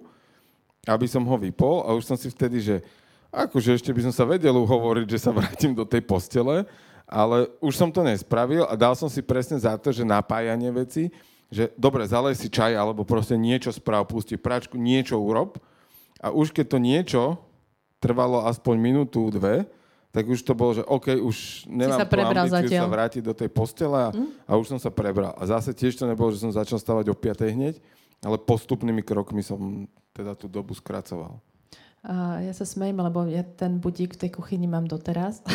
[0.85, 1.81] aby som ho vypol.
[1.81, 2.75] A už som si vtedy, že
[3.33, 6.69] akože ešte by som sa vedel uhovoriť, že sa vrátim do tej postele,
[7.09, 11.09] ale už som to nespravil a dal som si presne za to, že napájanie veci
[11.51, 15.59] že dobre, zalej si čaj alebo proste niečo správ, pusti pračku, niečo urob.
[16.23, 17.21] A už keď to niečo
[17.99, 19.67] trvalo aspoň minútu, dve,
[20.11, 23.95] tak už to bolo, že OK, už nemám tú ambíciu sa vrátiť do tej postele
[23.95, 24.43] a, mm?
[24.43, 25.31] a už som sa prebral.
[25.39, 27.79] A zase tiež to nebolo, že som začal stavať o 5 hneď,
[28.19, 31.39] ale postupnými krokmi som teda tú dobu skracoval.
[32.01, 35.45] A ja sa smejím, lebo ja ten budík v tej kuchyni mám doteraz.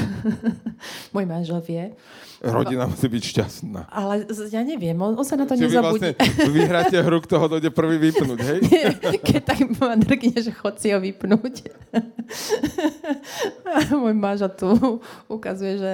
[1.14, 1.98] Môj manžel vie.
[2.38, 3.90] Rodina musí byť šťastná.
[3.90, 6.14] Ale ja neviem, on, on sa na to Čiže nezabudí.
[6.14, 8.58] Vy vlastne vyhráte hru, kto ho dojde prvý vypnúť, hej?
[9.26, 11.66] Keď tak ma drgne, že chod si ho vypnúť.
[14.06, 14.70] Môj máža tu
[15.26, 15.92] ukazuje, že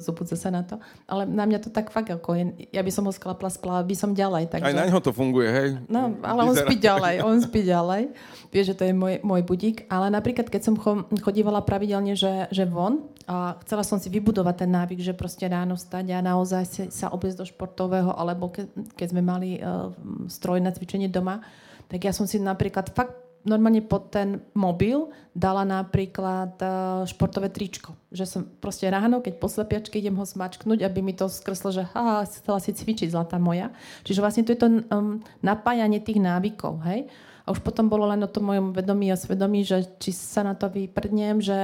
[0.00, 0.80] zobudze sa na to.
[1.04, 3.92] Ale na mňa to tak fakt ako je, ja by som ho sklapla, splala by
[3.92, 4.48] som ďalej.
[4.48, 4.64] Takže...
[4.64, 5.68] Aj na ňo to funguje, hej?
[5.92, 8.16] No, ale on spí ďalej, on spí ďalej.
[8.48, 9.57] Vie, že to je môj, môj budík.
[9.90, 10.74] Ale napríklad, keď som
[11.20, 15.74] chodívala pravidelne, že, že von a chcela som si vybudovať ten návyk, že proste ráno
[15.74, 19.92] stať a naozaj sa obiesť do športového, alebo ke, keď sme mali uh,
[20.30, 21.42] stroj na cvičenie doma,
[21.90, 27.94] tak ja som si napríklad fakt normálne pod ten mobil dala napríklad uh, športové tričko.
[28.10, 31.86] Že som proste ráno, keď po slepiačke idem ho smačknúť, aby mi to skreslo, že
[31.94, 33.70] haha, chcela si cvičiť, zlatá moja.
[34.02, 37.08] Čiže vlastne to je to um, napájanie tých návykov, hej.
[37.48, 40.52] A už potom bolo len o tom mojom vedomí a svedomí, že či sa na
[40.52, 41.56] to vyprdnem, že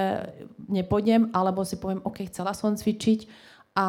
[0.64, 3.28] nepôjdem, alebo si poviem, OK, chcela som cvičiť
[3.76, 3.88] a,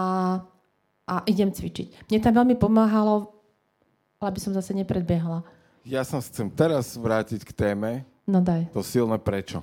[1.08, 2.12] a idem cvičiť.
[2.12, 3.32] Mne tam veľmi pomáhalo,
[4.20, 5.56] aby som zase nepredbiehla
[5.86, 8.02] ja sa chcem teraz vrátiť k téme.
[8.26, 8.74] No daj.
[8.74, 9.62] To silné prečo.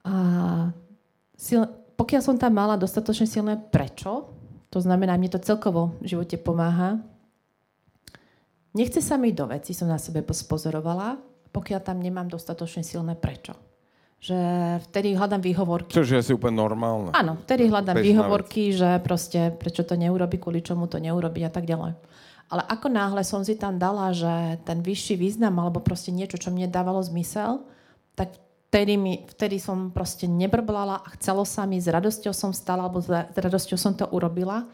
[0.00, 0.72] A,
[1.36, 1.68] sil,
[2.00, 4.32] pokiaľ som tam mala dostatočne silné prečo,
[4.72, 7.04] to znamená, mne to celkovo v živote pomáha,
[8.74, 11.18] nechce sa mi do veci, som na sebe spozorovala,
[11.50, 13.54] pokiaľ tam nemám dostatočne silné prečo.
[14.20, 14.36] Že
[14.90, 15.96] vtedy hľadám výhovorky.
[15.96, 17.08] Čo, je asi úplne normálne.
[17.16, 18.76] Áno, vtedy hľadám Bežná výhovorky, vec.
[18.76, 21.96] že proste prečo to neurobi, kvôli čomu to neurobi a tak ďalej.
[22.50, 26.52] Ale ako náhle som si tam dala, že ten vyšší význam alebo proste niečo, čo
[26.52, 27.64] mne dávalo zmysel,
[28.18, 28.36] tak
[28.68, 33.00] vtedy, mi, vtedy som proste nebrblala a chcelo sa mi, s radosťou som stala alebo
[33.00, 34.68] s radosťou som to urobila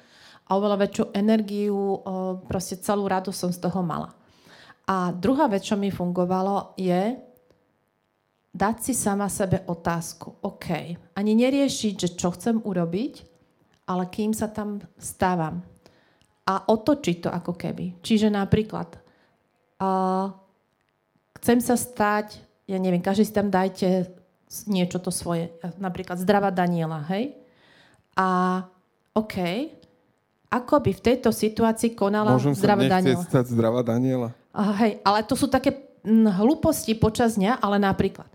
[0.46, 2.00] a oveľa väčšiu energiu,
[2.46, 4.14] proste celú radosť som z toho mala.
[4.86, 7.18] A druhá vec, čo mi fungovalo, je
[8.54, 10.38] dať si sama sebe otázku.
[10.46, 13.14] OK, ani neriešiť, že čo chcem urobiť,
[13.90, 15.66] ale kým sa tam stávam
[16.46, 17.98] a otočiť to ako keby.
[18.00, 18.94] Čiže napríklad
[19.82, 20.30] uh,
[21.42, 22.38] chcem sa stať,
[22.70, 24.14] ja neviem, každý si tam dajte
[24.70, 25.50] niečo to svoje,
[25.82, 27.34] napríklad zdravá Daniela, hej?
[28.14, 28.62] A
[29.12, 29.36] OK,
[30.50, 33.22] ako by v tejto situácii konala Môžem zdravá Daniela?
[33.22, 34.30] Sa stať zdravá Daniela?
[34.54, 35.74] Uh, hej, ale to sú také
[36.06, 38.30] m, hlúposti počas dňa, ale napríklad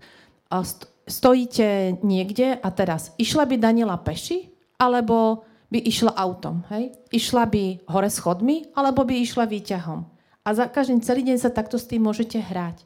[0.52, 6.92] uh, st- stojíte niekde a teraz išla by Daniela peši, alebo by išla autom, hej?
[7.16, 10.04] Išla by hore schodmi, alebo by išla výťahom.
[10.44, 12.84] A za každým celý deň sa takto s tým môžete hrať.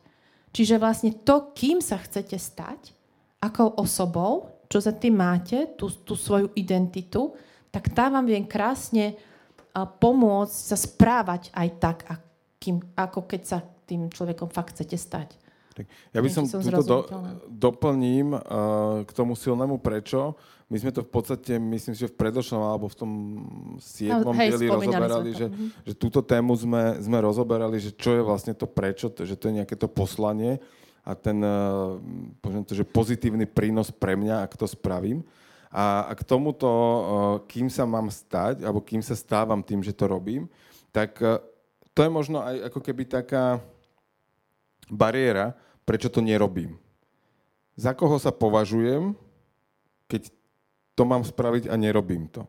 [0.53, 2.93] Čiže vlastne to, kým sa chcete stať,
[3.41, 7.35] ako osobou, čo za tým máte, tú, tú svoju identitu,
[7.75, 9.19] tak tá vám viem krásne
[9.75, 15.35] pomôcť sa správať aj tak, akým, ako keď sa tým človekom fakt chcete stať.
[16.15, 16.97] Ja by som, som túto do,
[17.51, 20.39] doplním uh, k tomu silnému prečo.
[20.71, 23.11] My sme to v podstate, myslím si, že v predošlom alebo v tom
[23.83, 25.67] siedmom no, dieli rozoberali, že, mhm.
[25.83, 29.51] že túto tému sme, sme rozoberali, že čo je vlastne to prečo, to, že to
[29.51, 30.63] je nejaké to poslanie
[31.03, 31.99] a ten uh,
[32.63, 35.27] to, že pozitívny prínos pre mňa, ak to spravím.
[35.75, 36.71] A, k tomuto,
[37.51, 40.47] kým sa mám stať, alebo kým sa stávam tým, že to robím,
[40.95, 41.43] tak uh,
[41.91, 43.59] to je možno aj ako keby taká
[44.87, 45.51] bariéra,
[45.83, 46.79] prečo to nerobím.
[47.75, 49.15] Za koho sa považujem,
[50.07, 50.31] keď
[50.95, 52.47] to mám spraviť a nerobím to.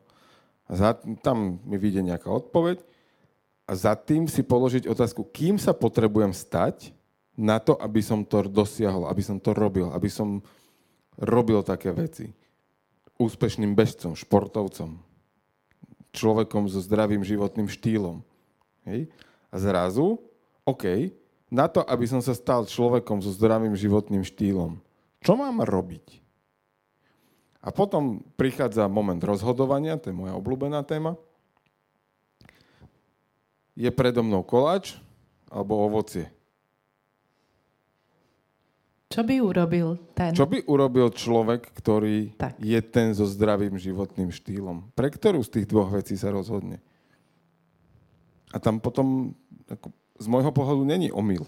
[0.70, 0.90] A za,
[1.22, 2.82] tam mi vyjde nejaká odpoveď
[3.66, 6.94] a za tým si položiť otázku, kým sa potrebujem stať
[7.34, 10.42] na to, aby som to dosiahol, aby som to robil, aby som
[11.18, 12.30] robil také veci.
[13.16, 15.00] Úspešným bežcom, športovcom,
[16.12, 18.20] človekom so zdravým životným štýlom.
[18.84, 19.08] Hej?
[19.48, 20.20] A zrazu,
[20.68, 21.16] OK,
[21.48, 24.82] na to, aby som sa stal človekom so zdravým životným štýlom,
[25.24, 26.22] čo mám robiť?
[27.66, 31.18] A potom prichádza moment rozhodovania, to je moja obľúbená téma.
[33.74, 34.94] Je predo mnou koláč
[35.50, 36.30] alebo ovocie?
[39.06, 40.34] Čo by urobil ten?
[40.34, 42.58] Čo by urobil človek, ktorý tak.
[42.58, 44.90] je ten so zdravým životným štýlom?
[44.98, 46.82] Pre ktorú z tých dvoch vecí sa rozhodne?
[48.50, 49.38] A tam potom,
[49.70, 51.46] ako, z môjho pohľadu, není omyl.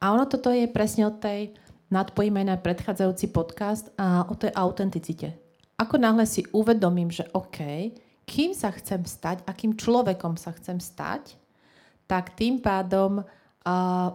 [0.00, 1.52] A ono toto je presne od tej
[1.92, 5.36] nadpojíme na predchádzajúci podcast a o tej autenticite.
[5.76, 7.92] Ako náhle si uvedomím, že OK,
[8.28, 11.36] kým sa chcem stať, akým človekom sa chcem stať,
[12.08, 13.24] tak tým pádom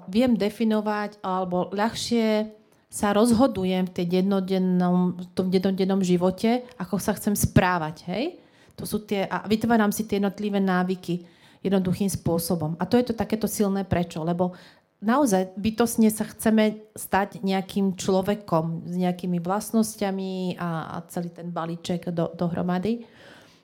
[0.10, 2.50] viem definovať alebo ľahšie
[2.94, 8.06] sa rozhodujem v, tej jednodennom, v tom jednodennom živote, ako sa chcem správať.
[8.06, 8.38] Hej?
[8.78, 11.26] To sú tie, a vytváram si tie jednotlivé návyky
[11.66, 12.78] jednoduchým spôsobom.
[12.78, 14.54] A to je to takéto silné prečo, lebo
[15.02, 22.12] naozaj bytosne sa chceme stať nejakým človekom s nejakými vlastnosťami a, a celý ten balíček
[22.12, 23.08] do, dohromady.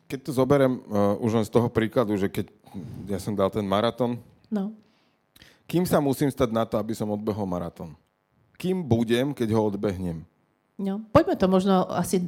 [0.09, 2.49] Keď to zoberiem uh, už len z toho príkladu, že keď
[3.05, 4.17] ja som dal ten maratón,
[4.49, 4.73] no.
[5.69, 7.93] Kým sa musím stať na to, aby som odbehol maratón?
[8.59, 10.27] kým budem, keď ho odbehnem.
[10.75, 12.19] No, poďme to možno asi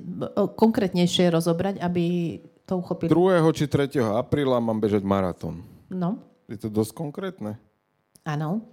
[0.56, 3.12] konkrétnejšie rozobrať, aby to uchopili.
[3.12, 3.44] 2.
[3.52, 4.00] či 3.
[4.16, 5.60] apríla mám bežať maratón.
[5.92, 6.24] No.
[6.48, 7.60] Je to dosť konkrétne?
[8.24, 8.64] Áno.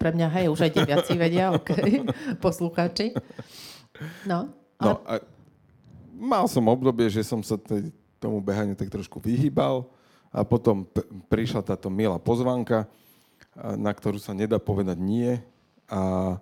[0.00, 1.68] Pre mňa, hej, už aj deviaci vedia, ok,
[2.44, 3.12] poslucháči.
[4.24, 4.48] No.
[4.80, 4.88] Ale...
[4.88, 5.12] no a
[6.16, 9.84] mal som obdobie, že som sa t- tomu behaniu tak trošku vyhýbal
[10.32, 12.88] a potom p- prišla táto milá pozvanka,
[13.76, 15.38] na ktorú sa nedá povedať nie
[15.90, 16.36] a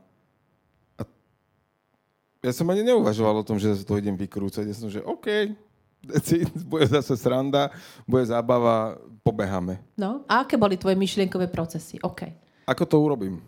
[2.38, 4.62] ja som ani neuvažoval o tom, že to idem vykrúcať.
[4.70, 5.58] Ja som, že OK,
[6.70, 7.74] bude zase sranda,
[8.06, 8.94] bude zábava,
[9.26, 9.82] pobeháme.
[9.98, 11.98] No, a aké boli tvoje myšlienkové procesy?
[11.98, 12.30] OK.
[12.70, 13.42] Ako to urobím?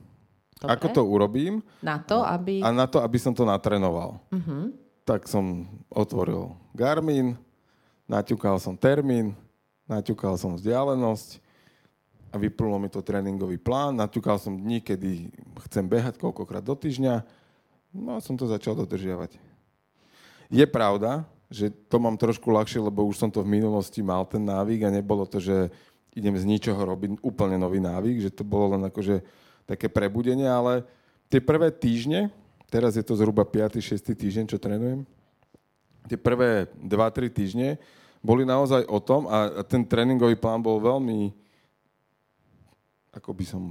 [0.59, 0.75] Dobre.
[0.75, 1.63] Ako to urobím?
[1.81, 2.61] Na to, aby...
[2.61, 4.21] A na to, aby som to natrenoval.
[4.29, 4.75] Uh-huh.
[5.07, 7.39] Tak som otvoril Garmin,
[8.11, 9.33] naťukal som termín,
[9.89, 11.41] naťukal som vzdialenosť
[12.31, 13.99] a vyplnulo mi to tréningový plán.
[13.99, 15.35] Naťukal som dní, kedy
[15.67, 17.27] chcem behať, koľkokrát do týždňa
[17.91, 19.35] No a som to začal dodržiavať.
[20.51, 24.43] Je pravda, že to mám trošku ľahšie, lebo už som to v minulosti mal ten
[24.47, 25.71] návyk a nebolo to, že
[26.15, 29.23] idem z ničoho robiť úplne nový návyk, že to bolo len akože
[29.67, 30.87] také prebudenie, ale
[31.31, 32.31] tie prvé týždne,
[32.71, 33.79] teraz je to zhruba 5.
[33.79, 33.99] 6.
[34.15, 35.07] týždeň, čo trénujem,
[36.07, 37.69] tie prvé 2-3 týždne
[38.23, 41.35] boli naozaj o tom a ten tréningový plán bol veľmi,
[43.11, 43.63] ako by som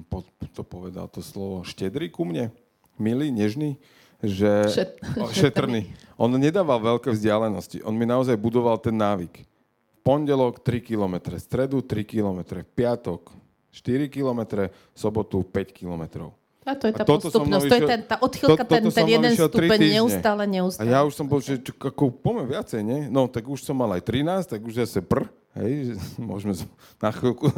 [0.52, 2.52] to povedal, to slovo, štedrý ku mne,
[2.99, 3.80] milý, nežný
[4.23, 4.52] že...
[4.67, 4.99] Šet...
[5.32, 5.88] šetrný.
[6.19, 7.80] On nedával veľké vzdialenosti.
[7.88, 9.47] On mi naozaj budoval ten návyk.
[9.47, 13.32] V pondelok 3 km, stredu 3 km, piatok
[13.71, 16.36] 4 km, sobotu 5 km.
[16.69, 19.79] A to je tá postupnosť, to je ten, tá odchylka, to, ten, ten jeden stupeň
[19.97, 20.86] neustále, neustále.
[20.86, 23.10] A ja už som bol, že čo, ako, poďme viacej, nie?
[23.10, 25.25] No, tak už som mal aj 13, tak už zase pr,
[25.58, 25.97] hej,
[26.29, 26.53] môžeme
[27.01, 27.49] na chvíľku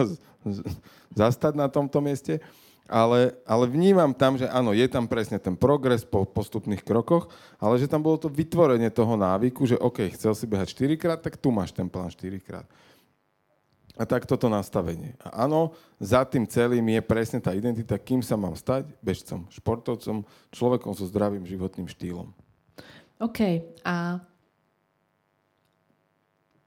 [1.11, 2.39] zastať na tomto mieste
[2.91, 7.79] ale, ale vnímam tam, že áno, je tam presne ten progres po postupných krokoch, ale
[7.79, 11.39] že tam bolo to vytvorenie toho návyku, že OK, chcel si behať 4 krát, tak
[11.39, 12.67] tu máš ten plán 4 krát.
[14.01, 15.13] A tak toto nastavenie.
[15.21, 20.25] A áno, za tým celým je presne tá identita, kým sa mám stať bežcom, športovcom,
[20.49, 22.33] človekom so zdravým životným štýlom.
[23.21, 23.61] OK.
[23.85, 24.17] A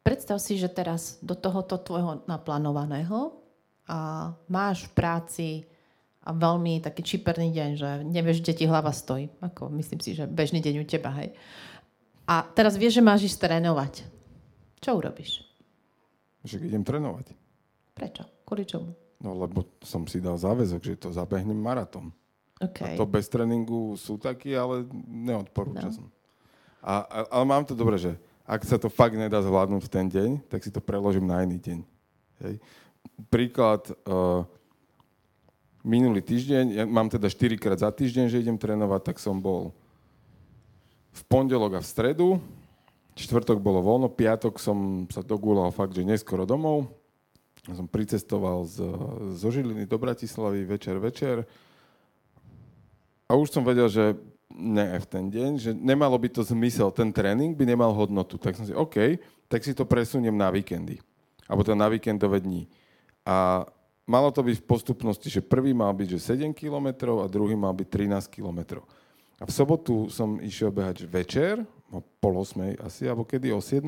[0.06, 3.34] predstav si, že teraz do tohoto tvojho naplánovaného
[3.90, 5.48] a máš v práci
[6.22, 9.26] a veľmi taký čiperný deň, že nevieš, kde ti hlava stojí.
[9.42, 11.34] Ako myslím si, že bežný deň u teba, hej.
[12.30, 14.06] A teraz vieš, že máš ísť trénovať.
[14.78, 15.42] Čo urobíš?
[16.44, 17.33] Že idem trénovať.
[17.96, 18.22] Prečo?
[18.44, 18.92] Kvôli čomu?
[19.24, 22.12] No lebo som si dal záväzok, že to zabehnem maratón.
[22.61, 22.94] Okay.
[22.94, 25.90] A to bez tréningu sú takí, ale neodporúčam.
[25.90, 26.12] No.
[26.85, 28.12] A, a, ale mám to dobre, že
[28.44, 31.57] ak sa to fakt nedá zvládnuť v ten deň, tak si to preložím na iný
[31.57, 31.78] deň.
[32.44, 32.54] Hej.
[33.33, 34.44] Príklad, uh,
[35.80, 39.72] minulý týždeň, ja mám teda 4 krát za týždeň, že idem trénovať, tak som bol
[41.14, 42.28] v pondelok a v stredu,
[43.14, 46.90] čtvrtok bolo voľno, piatok som sa dogúlal fakt, že neskoro domov.
[47.64, 48.85] Som pricestoval z,
[49.40, 51.48] zo Žiliny do Bratislavy večer, večer.
[53.24, 54.12] A už som vedel, že
[54.53, 58.37] ne v ten deň, že nemalo by to zmysel, ten tréning by nemal hodnotu.
[58.37, 59.16] Tak som si, OK,
[59.48, 61.00] tak si to presuniem na víkendy.
[61.48, 62.68] Alebo to na víkendové dní.
[63.24, 63.64] A
[64.05, 67.72] malo to byť v postupnosti, že prvý mal byť že 7 km a druhý mal
[67.72, 68.85] byť 13 km.
[69.40, 71.64] A v sobotu som išiel behať večer,
[71.98, 73.85] o pol 8 asi, alebo kedy, o 7.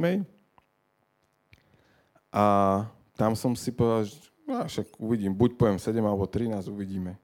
[2.30, 2.44] A
[3.16, 4.16] tam som si povedal, že
[4.46, 7.18] no, však uvidím, buď poviem 7 alebo 13, uvidíme.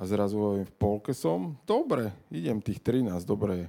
[0.00, 3.68] A zrazu v polke som, dobre, idem tých 13, dobre.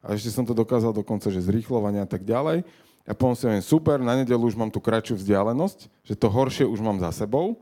[0.00, 2.64] A ešte som to dokázal dokonca, že zrýchlovania a tak ďalej.
[3.08, 6.68] Ja potom si hovorím, super, na nedelu už mám tú kratšiu vzdialenosť, že to horšie
[6.68, 7.56] už mám za sebou.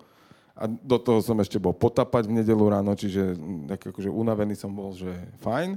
[0.56, 4.56] A do toho som ešte bol potapať v nedelu ráno, čiže mm, tak akože unavený
[4.56, 5.12] som bol, že
[5.44, 5.76] fajn.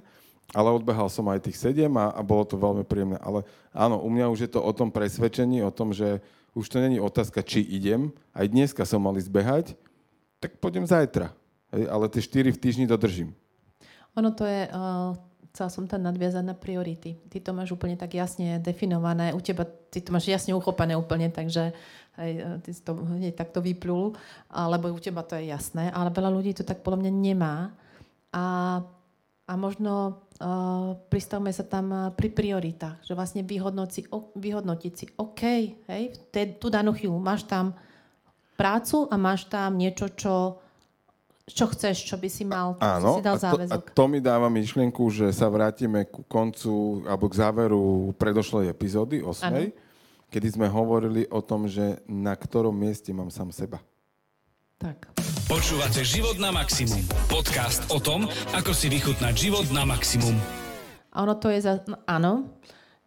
[0.55, 3.21] Ale odbehal som aj tých sedem a, a bolo to veľmi príjemné.
[3.21, 6.21] Ale áno, u mňa už je to o tom presvedčení, o tom, že
[6.57, 8.09] už to není otázka, či idem.
[8.33, 9.65] Aj dneska som mal ísť behať,
[10.41, 11.29] tak pôjdem zajtra.
[11.69, 13.38] Hej, ale tie štyri v týždni dodržím.
[14.17, 15.13] Ono to je uh,
[15.53, 17.17] chcela som tam nadviazať na priority.
[17.29, 21.33] Ty to máš úplne tak jasne definované, u teba ty to máš jasne uchopené úplne,
[21.33, 21.73] takže
[22.21, 22.31] hej,
[22.62, 24.13] ty si to hneď takto vyplul,
[24.53, 27.55] lebo u teba to je jasné, ale veľa ľudí to tak podľa mňa nemá
[28.29, 28.43] a,
[29.49, 35.05] a možno uh, pristavme sa tam pri prioritách, že vlastne vyhodnotiť si, o, vyhodnotiť si
[35.17, 35.41] OK,
[35.89, 37.73] hej, te, tú danú chvíľu máš tam
[38.54, 40.62] prácu a máš tam niečo, čo
[41.50, 43.73] čo chceš, čo by si mal, Áno, si dal záväzok.
[43.73, 48.13] A to, a to mi dáva myšlienku, že sa vrátime ku koncu alebo k záveru
[48.15, 49.50] predošlej epizódy, 8.
[49.50, 49.58] Ano.
[50.29, 53.81] kedy sme hovorili o tom, že na ktorom mieste mám sám seba.
[54.77, 55.10] Tak.
[55.50, 57.02] Počúvate Život na maximum.
[57.25, 60.37] Podcast o tom, ako si vychutnať život na maximum.
[61.17, 61.81] Ono to je za...
[61.89, 62.54] No, áno,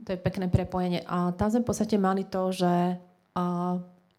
[0.03, 1.07] to je pekné prepojenie.
[1.07, 2.99] A tam sme v podstate mali to, že
[3.39, 3.43] a,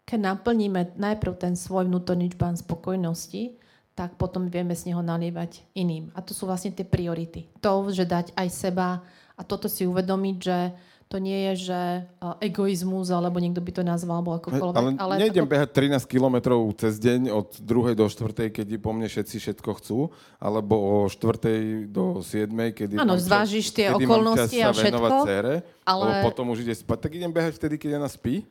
[0.08, 3.60] keď naplníme najprv ten svoj vnútorný čbán spokojnosti,
[3.92, 6.08] tak potom vieme z neho nalievať iným.
[6.16, 7.52] A to sú vlastne tie priority.
[7.60, 9.04] To, že dať aj seba
[9.36, 10.72] a toto si uvedomiť, že
[11.14, 11.80] to nie je, že
[12.42, 14.74] egoizmus, alebo niekto by to nazval, alebo akokoľvek.
[14.74, 15.52] Ale, ale nejdem ako...
[15.54, 15.68] behať
[16.02, 17.94] 13 kilometrov cez deň od 2.
[17.94, 18.50] do 4.
[18.50, 20.10] keď po mne všetci všetko chcú,
[20.42, 21.86] alebo o 4.
[21.86, 22.50] do 7.
[22.50, 25.22] kedy Áno, zvážiš tie okolnosti a všetko.
[25.22, 26.02] Cére, ale...
[26.02, 27.06] Alebo potom už ide spať.
[27.06, 28.42] Tak idem behať vtedy, keď ona spí,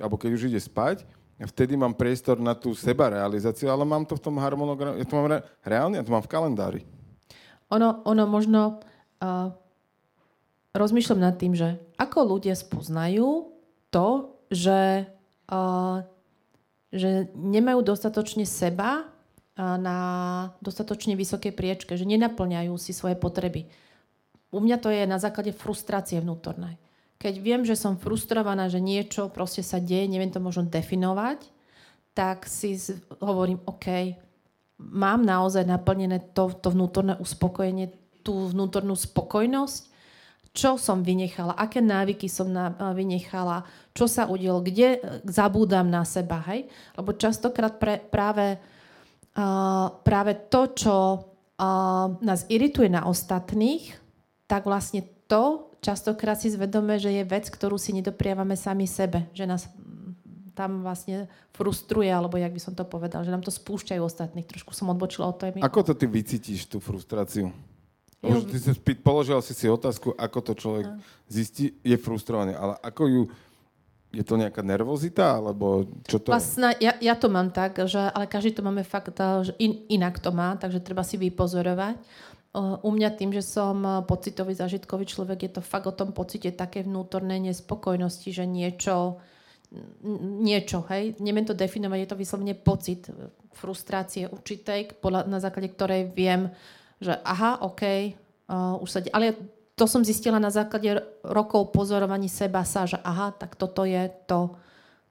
[0.00, 1.04] alebo keď už ide spať.
[1.36, 4.96] A vtedy mám priestor na tú seba realizáciu, ale mám to v tom harmonograme.
[4.96, 6.80] Ja to mám re, reálne, ja to mám v kalendári.
[7.68, 8.80] Ono, ono možno...
[9.20, 9.67] Uh
[10.76, 13.52] rozmýšľam nad tým, že ako ľudia spoznajú
[13.92, 14.08] to,
[14.52, 15.08] že,
[15.52, 16.04] uh,
[16.92, 19.08] že nemajú dostatočne seba
[19.58, 19.98] na
[20.62, 23.66] dostatočne vysokej priečke, že nenaplňajú si svoje potreby.
[24.54, 26.78] U mňa to je na základe frustrácie vnútornej.
[27.18, 31.42] Keď viem, že som frustrovaná, že niečo proste sa deje, neviem to možno definovať,
[32.14, 32.78] tak si
[33.18, 34.14] hovorím, OK,
[34.78, 37.90] mám naozaj naplnené to, to vnútorné uspokojenie,
[38.22, 39.87] tú vnútornú spokojnosť,
[40.58, 43.62] čo som vynechala, aké návyky som na, vynechala,
[43.94, 46.66] čo sa udialo, kde e, zabúdam na seba, hej?
[46.98, 48.58] Lebo častokrát pre, práve,
[49.38, 53.94] uh, práve to, čo uh, nás irituje na ostatných,
[54.50, 59.46] tak vlastne to častokrát si zvedome, že je vec, ktorú si nedopriavame sami sebe, že
[59.46, 59.70] nás
[60.58, 64.42] tam vlastne frustruje, alebo jak by som to povedal, že nám to spúšťajú ostatných.
[64.42, 65.62] Trošku som odbočila od toho.
[65.62, 67.54] Ako to ty vycítiš, tú frustráciu?
[68.18, 70.98] Už ty si položil si si otázku, ako to človek no.
[71.30, 73.22] zistí, je frustrovaný, ale ako ju,
[74.10, 78.26] je to nejaká nervozita, alebo čo to Vlastne, ja, ja to mám tak, že, ale
[78.26, 79.14] každý to máme fakt,
[79.46, 81.94] že in, inak to má, takže treba si vypozorovať.
[82.58, 86.82] U mňa tým, že som pocitový, zažitkový človek, je to fakt o tom pocite také
[86.82, 89.22] vnútornej nespokojnosti, že niečo,
[90.42, 93.06] niečo, hej, neviem to definovať, je to vyslovene pocit
[93.54, 96.50] frustrácie určitej, na základe ktorej viem,
[96.98, 97.82] že aha, OK,
[98.50, 98.98] uh, už sa...
[99.00, 99.34] De- ale
[99.78, 104.58] to som zistila na základe rokov pozorovaní seba sa, že aha, tak toto je to,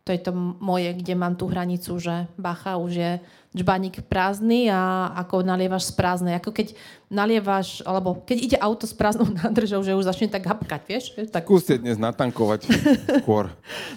[0.03, 3.11] to je to moje, kde mám tú hranicu, že bacha, už je
[3.57, 6.37] džbaník prázdny a ako nalievaš z prázdnej.
[6.37, 6.77] Ako keď
[7.07, 11.05] nalievaš, alebo keď ide auto s prázdnou nádržou, že už začne tak hapkať, vieš?
[11.31, 11.47] Tak...
[11.47, 12.67] Skúste dnes natankovať
[13.23, 13.47] skôr.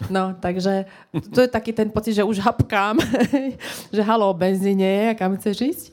[0.07, 0.87] No, takže
[1.35, 3.03] to je taký ten pocit, že už hapkám,
[3.95, 5.85] že halo, benzíne je, kam chceš ísť.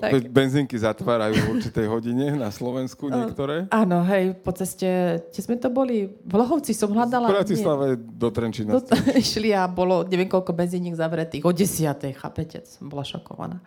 [0.00, 0.32] tak...
[0.32, 3.68] Benzínky zatvárajú v určitej hodine na Slovensku niektoré.
[3.68, 6.08] Áno, hej, po ceste, kde sme to boli?
[6.24, 7.28] V Lohovci som hľadala.
[7.28, 8.80] V Bratislave do Trenčína.
[8.80, 8.80] Do,
[9.12, 11.44] išli a bolo neviem koľko benzíniek zavretých.
[11.44, 12.64] O desiatej, chápete?
[12.64, 13.60] Som bola šokovaná.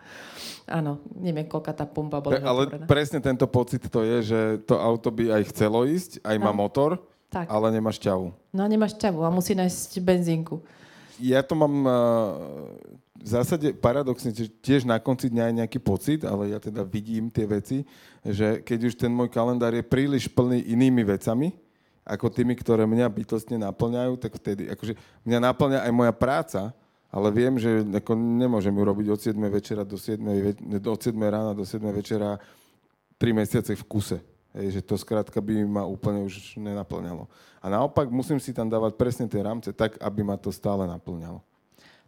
[0.66, 2.42] Áno, neviem, koľka tá pumpa bola.
[2.42, 2.86] Ale otvorená.
[2.90, 6.66] presne tento pocit to je, že to auto by aj chcelo ísť, aj má no.
[6.66, 6.98] motor,
[7.30, 7.46] tak.
[7.46, 8.34] ale nemáš ťavu.
[8.50, 10.58] No nemáš ťavu a musí nájsť benzínku.
[11.16, 11.92] Ja to mám uh,
[13.16, 17.48] v zásade paradoxne tiež na konci dňa aj nejaký pocit, ale ja teda vidím tie
[17.48, 17.82] veci,
[18.20, 21.56] že keď už ten môj kalendár je príliš plný inými vecami,
[22.06, 24.94] ako tými, ktoré mňa bytostne naplňajú, tak vtedy, akože
[25.26, 26.70] mňa naplňa aj moja práca,
[27.16, 29.40] ale viem, že ako nemôžem ju robiť od 7.
[29.48, 30.20] večera do 7.
[30.84, 31.16] od 7.
[31.16, 31.80] rána do 7.
[31.96, 32.36] večera
[33.16, 34.20] 3 mesiace v kuse.
[34.52, 37.24] Hej, že to skrátka by ma úplne už nenaplňalo.
[37.60, 41.40] A naopak musím si tam dávať presne tie rámce tak, aby ma to stále naplňalo.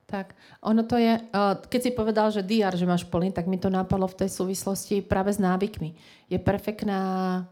[0.08, 0.32] Tak,
[0.64, 1.20] ono to je,
[1.68, 5.04] keď si povedal, že DR, že máš plný, tak mi to napadlo v tej súvislosti
[5.04, 5.92] práve s návykmi.
[6.32, 7.44] Je perfektná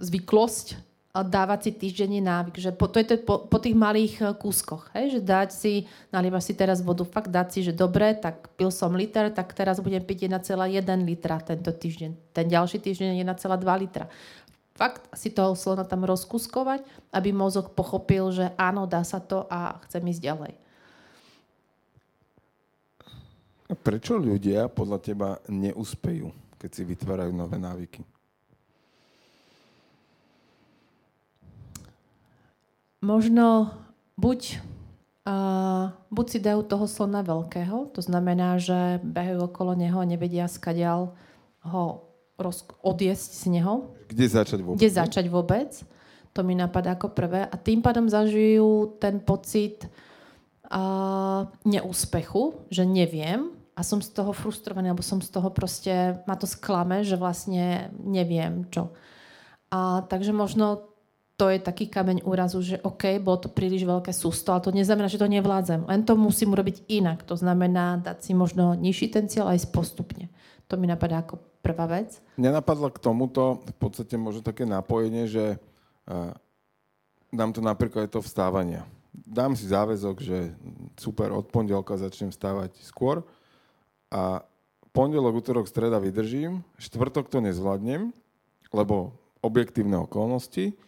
[0.00, 0.80] zvyklosť
[1.22, 2.58] dávať si týždenne návyk.
[2.58, 4.90] Že po, to je to po, po tých malých eh, kúskoch.
[4.98, 5.18] Hej?
[5.18, 8.90] Že dať si, nalievaš si teraz vodu, fakt dať si, že dobre, tak pil som
[8.98, 12.34] liter, tak teraz budem piť 1,1 litra tento týždeň.
[12.34, 14.10] Ten ďalší týždeň 1,2 litra.
[14.74, 16.82] Fakt si toho slona tam rozkuskovať,
[17.14, 20.52] aby mozog pochopil, že áno, dá sa to a chcem ísť ďalej.
[23.86, 28.13] Prečo ľudia podľa teba neúspejú, keď si vytvárajú nové návyky?
[33.04, 33.76] Možno
[34.16, 34.64] buď,
[35.28, 40.48] uh, buď si dajú toho slona veľkého, to znamená, že behajú okolo neho a nevedia
[40.48, 41.12] skadial
[41.68, 42.08] ho
[42.40, 43.92] roz, odjesť z neho.
[44.08, 44.80] Kde začať vôbec?
[44.80, 45.70] Kde začať vôbec.
[46.34, 47.46] To mi napadá ako prvé.
[47.46, 49.86] A tým pádom zažijú ten pocit
[50.66, 56.38] uh, neúspechu, že neviem a som z toho frustrovaný, alebo som z toho proste, ma
[56.38, 58.94] to sklame, že vlastne neviem čo.
[59.74, 60.93] A takže možno
[61.34, 65.10] to je taký kameň úrazu, že OK, bolo to príliš veľké sústo, ale to neznamená,
[65.10, 65.82] že to nevládzem.
[65.90, 67.26] Len to musím urobiť inak.
[67.26, 70.30] To znamená dať si možno nižší ten cieľ aj postupne.
[70.70, 72.22] To mi napadá ako prvá vec.
[72.38, 75.58] Mňa k tomuto v podstate možno také napojenie, že
[76.06, 76.30] uh,
[77.34, 78.86] dám to napríklad aj to vstávania.
[79.10, 80.54] Dám si záväzok, že
[80.94, 83.26] super, od pondelka začnem vstávať skôr
[84.10, 84.46] a
[84.94, 88.14] pondelok, útorok, streda vydržím, štvrtok to nezvládnem,
[88.70, 90.78] lebo objektívne okolnosti,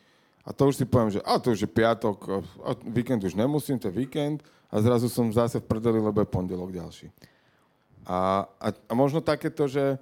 [0.47, 2.19] a to už si poviem, že a to už je piatok,
[2.63, 6.31] a víkend už nemusím, to je víkend a zrazu som zase v prdeli, lebo je
[6.31, 7.11] pondelok ďalší.
[8.07, 9.99] A, a, a možno takéto, že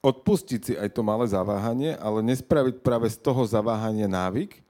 [0.00, 4.64] odpustiť si aj to malé zaváhanie, ale nespraviť práve z toho zaváhania návyk,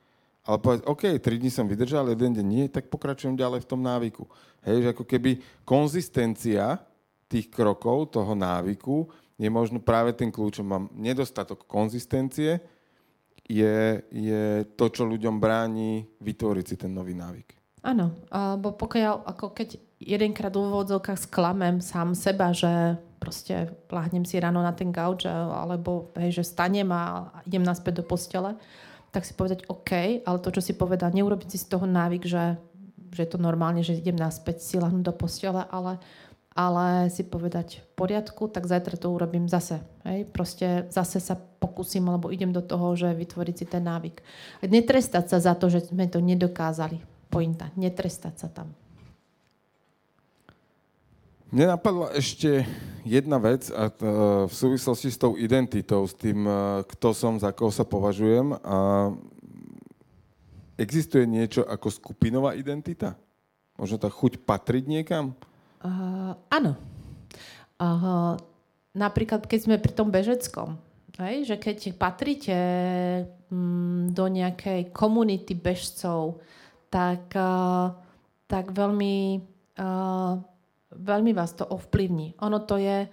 [0.46, 3.82] ale povedať, OK, 3 dní som vydržal, jeden deň nie, tak pokračujem ďalej v tom
[3.82, 4.26] návyku.
[4.62, 6.82] Hej, že ako keby konzistencia
[7.26, 10.64] tých krokov, toho návyku, je možno práve ten kľúčom.
[10.64, 12.62] Mám nedostatok konzistencie,
[13.46, 14.44] je, je
[14.74, 17.54] to, čo ľuďom bráni vytvoriť si ten nový návyk.
[17.86, 24.36] Áno, alebo pokiaľ, ako keď jedenkrát v úvodzovkách sklamem sám seba, že proste pláhnem si
[24.42, 28.58] ráno na ten gauč, alebo hej, že stanem a idem naspäť do postele,
[29.14, 32.58] tak si povedať OK, ale to, čo si povedal, neurobiť si z toho návyk, že,
[33.14, 36.02] že je to normálne, že idem naspäť si lahnúť do postele, ale
[36.56, 39.84] ale si povedať v poriadku, tak zajtra to urobím zase.
[40.08, 40.24] Hej?
[40.32, 44.24] Proste zase sa pokúsim, alebo idem do toho, že vytvoriť si ten návyk.
[44.64, 46.96] Netrestať sa za to, že sme to nedokázali.
[47.28, 47.68] Pointa.
[47.76, 48.72] Netrestať sa tam.
[51.52, 52.64] Mne napadla ešte
[53.04, 56.42] jedna vec a to, v súvislosti s tou identitou, s tým,
[56.88, 58.56] kto som, za koho sa považujem.
[58.64, 58.76] A
[60.80, 63.14] existuje niečo ako skupinová identita?
[63.76, 65.36] Možno tá chuť patriť niekam?
[65.84, 66.72] Uh, áno.
[67.76, 68.40] Uh,
[68.96, 70.80] napríklad, keď sme pri tom bežeckom,
[71.20, 72.56] hej, že keď patríte
[73.52, 76.40] um, do nejakej komunity bežcov,
[76.88, 77.92] tak, uh,
[78.48, 79.44] tak veľmi,
[79.76, 80.32] uh,
[80.96, 82.36] veľmi vás to ovplyvní.
[82.40, 83.08] Ono to je,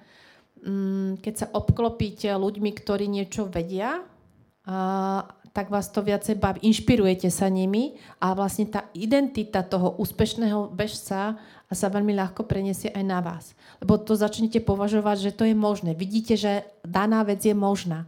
[0.64, 5.22] um, keď sa obklopíte ľuďmi, ktorí niečo vedia, uh,
[5.54, 11.38] tak vás to viacej baví, inšpirujete sa nimi a vlastne tá identita toho úspešného bežca
[11.74, 13.58] sa veľmi ľahko preniesie aj na vás.
[13.82, 15.98] Lebo to začnete považovať, že to je možné.
[15.98, 18.08] Vidíte, že daná vec je možná.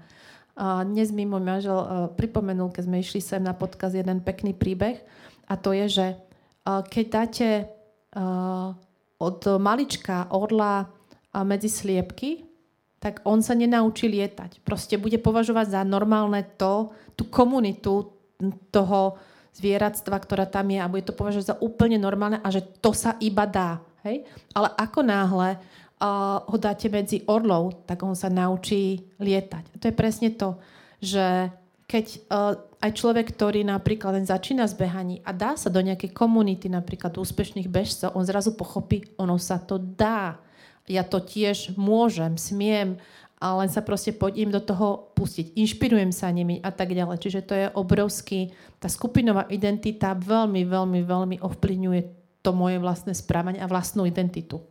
[0.55, 1.75] A dnes mi môj manžel
[2.15, 5.03] pripomenul, keď sme išli sem na podkaz, jeden pekný príbeh
[5.51, 6.07] a to je, že
[6.63, 7.47] keď dáte
[9.19, 10.87] od malička orla
[11.43, 12.47] medzi sliepky,
[13.03, 14.63] tak on sa nenaučí lietať.
[14.63, 18.15] Proste bude považovať za normálne to, tú komunitu
[18.71, 19.19] toho
[19.55, 23.15] zvieratstva, ktorá tam je a bude to považovať za úplne normálne a že to sa
[23.23, 23.79] iba dá.
[24.03, 24.27] Hej?
[24.51, 29.63] Ale ako náhle uh, ho dáte medzi orlov, tak on sa naučí lietať.
[29.71, 30.59] A to je presne to,
[30.99, 31.49] že
[31.87, 36.67] keď uh, aj človek, ktorý napríklad len začína zbehaní a dá sa do nejakej komunity,
[36.67, 40.43] napríklad úspešných bežcov, on zrazu pochopí, ono sa to dá
[40.85, 43.01] ja to tiež môžem, smiem,
[43.45, 45.53] a len sa proste poďím do toho pustiť.
[45.53, 47.21] Inšpirujem sa nimi a tak ďalej.
[47.21, 48.49] Čiže to je obrovský,
[48.81, 52.01] tá skupinová identita veľmi, veľmi, veľmi ovplyvňuje
[52.41, 54.65] to moje vlastné správanie a vlastnú identitu.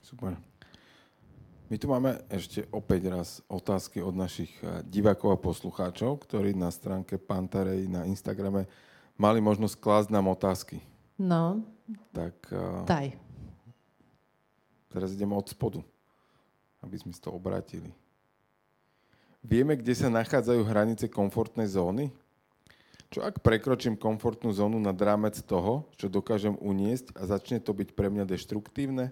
[0.00, 0.40] Super.
[1.68, 6.72] My tu máme ešte opäť raz otázky od našich eh, divákov a poslucháčov, ktorí na
[6.72, 8.64] stránke Pantarej na Instagrame
[9.20, 10.80] mali možnosť klásť nám otázky.
[11.20, 11.60] No.
[12.16, 12.34] Tak...
[12.48, 12.88] Uh...
[12.88, 13.12] Daj.
[14.90, 15.86] Teraz ideme od spodu,
[16.80, 17.92] aby sme to obratili.
[19.40, 22.12] Vieme, kde sa nachádzajú hranice komfortnej zóny?
[23.10, 27.96] Čo ak prekročím komfortnú zónu nad rámec toho, čo dokážem uniesť a začne to byť
[27.96, 29.10] pre mňa deštruktívne?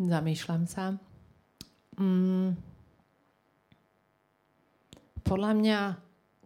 [0.00, 0.98] Zamýšľam sa.
[1.94, 2.58] Mm.
[5.22, 5.78] Podľa mňa,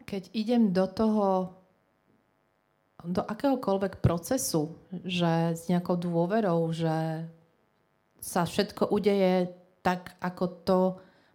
[0.04, 1.28] keď idem do toho
[3.02, 7.26] do akéhokoľvek procesu, že s nejakou dôverou, že
[8.22, 9.50] sa všetko udeje
[9.82, 10.78] tak, ako to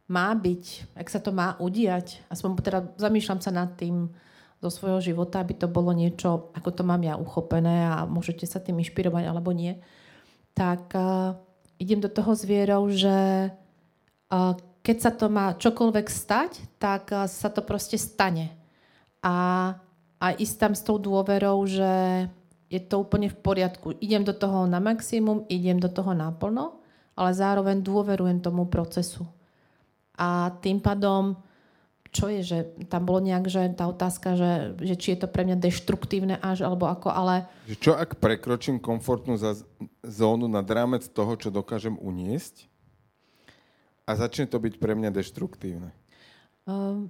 [0.08, 2.24] má byť, ak sa to má udiať.
[2.32, 4.08] Aspoň teda zamýšľam sa nad tým
[4.64, 8.64] zo svojho života, aby to bolo niečo, ako to mám ja uchopené a môžete sa
[8.64, 9.76] tým inšpirovať alebo nie.
[10.56, 11.36] Tak uh,
[11.78, 13.52] idem do toho s vierou, že
[14.32, 18.56] uh, keď sa to má čokoľvek stať, tak uh, sa to proste stane.
[19.22, 19.76] A
[20.18, 22.26] a ísť tam s tou dôverou, že
[22.68, 23.96] je to úplne v poriadku.
[24.04, 26.84] Idem do toho na maximum, idem do toho naplno,
[27.16, 29.24] ale zároveň dôverujem tomu procesu.
[30.20, 31.40] A tým pádom,
[32.12, 32.60] čo je, že
[32.92, 34.52] tam bolo nejak, že tá otázka, že,
[34.84, 37.48] že či je to pre mňa deštruktívne až, alebo ako, ale...
[37.80, 39.40] Čo ak prekročím komfortnú
[40.04, 42.68] zónu nad rámec toho, čo dokážem uniesť
[44.04, 45.92] a začne to byť pre mňa deštruktívne?
[46.68, 47.08] Um,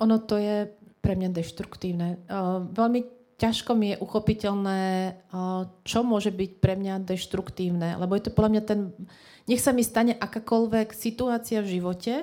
[0.00, 0.72] ono to je
[1.04, 2.22] pre mňa deštruktívne.
[2.30, 4.82] Uh, veľmi ťažko mi je uchopiteľné,
[5.82, 8.94] čo môže byť pre mňa deštruktívne, lebo je to podľa mňa ten...
[9.50, 12.22] Nech sa mi stane akákoľvek situácia v živote,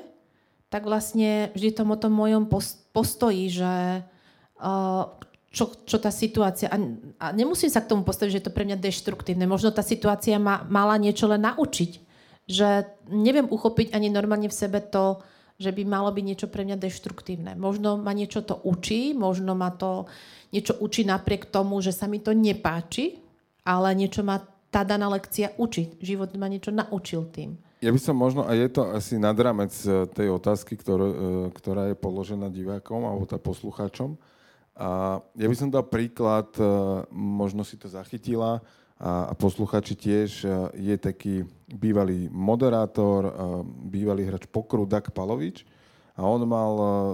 [0.71, 2.47] tak vlastne vždy tom o tom mojom
[2.95, 4.07] postoji, že
[5.51, 6.71] čo, čo tá situácia...
[7.19, 9.43] A nemusím sa k tomu postaviť, že je to pre mňa deštruktívne.
[9.43, 11.91] Možno tá situácia ma mala niečo len naučiť.
[12.47, 15.19] Že neviem uchopiť ani normálne v sebe to,
[15.59, 17.51] že by malo byť niečo pre mňa deštruktívne.
[17.59, 20.07] Možno ma niečo to učí, možno ma to
[20.55, 23.19] niečo učí napriek tomu, že sa mi to nepáči,
[23.67, 24.39] ale niečo ma
[24.71, 25.99] tá daná lekcia učí.
[25.99, 27.59] Život ma niečo naučil tým.
[27.79, 31.15] Ja by som možno, a je to asi nad e, tej otázky, ktoré, e,
[31.55, 34.19] ktorá je položená divákom alebo tá poslucháčom.
[34.79, 36.63] A ja by som dal príklad, e,
[37.11, 38.59] možno si to zachytila
[38.99, 40.43] a, a posluchači tiež,
[40.75, 43.31] je taký bývalý moderátor,
[43.87, 45.63] bývalý hráč pokru Dak Palovič
[46.19, 46.73] a on mal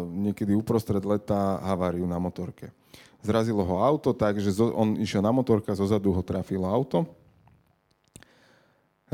[0.10, 2.74] niekedy uprostred leta haváriu na motorke.
[3.22, 7.06] Zrazilo ho auto, takže on išiel na motorka, zozadu ho trafilo auto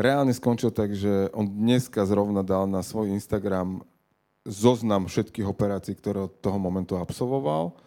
[0.01, 3.83] reálne skončil tak, že on dneska zrovna dal na svoj Instagram
[4.41, 7.77] zoznam všetkých operácií, ktoré od toho momentu absolvoval.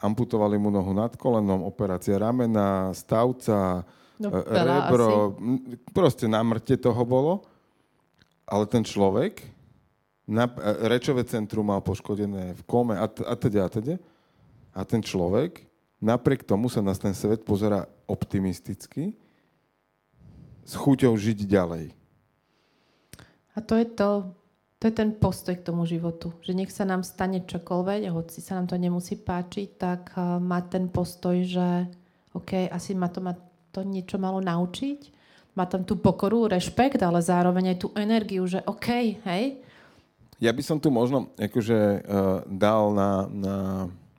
[0.00, 3.84] Amputovali mu nohu nad kolenom, operácia ramena, stavca,
[4.20, 5.76] no, e, rebro, asi.
[5.96, 7.42] proste na mŕte toho bolo.
[8.44, 9.40] Ale ten človek,
[10.28, 13.96] na, e, rečové centrum mal poškodené v kome a, a teda a teda.
[14.76, 15.64] A ten človek,
[15.98, 19.16] napriek tomu sa na ten svet pozera optimisticky
[20.62, 21.90] s chuťou žiť ďalej.
[23.54, 24.30] A to je to,
[24.78, 26.30] to je ten postoj k tomu životu.
[26.46, 30.38] Že nech sa nám stane čokoľvek, a hoci sa nám to nemusí páčiť, tak uh,
[30.38, 31.90] má ten postoj, že
[32.32, 33.34] OK, asi ma to, ma
[33.70, 35.18] to niečo malo naučiť.
[35.58, 39.44] Má tam tú pokoru, rešpekt, ale zároveň aj tú energiu, že OK, hej.
[40.40, 43.56] Ja by som tu možno akože, uh, dal na, na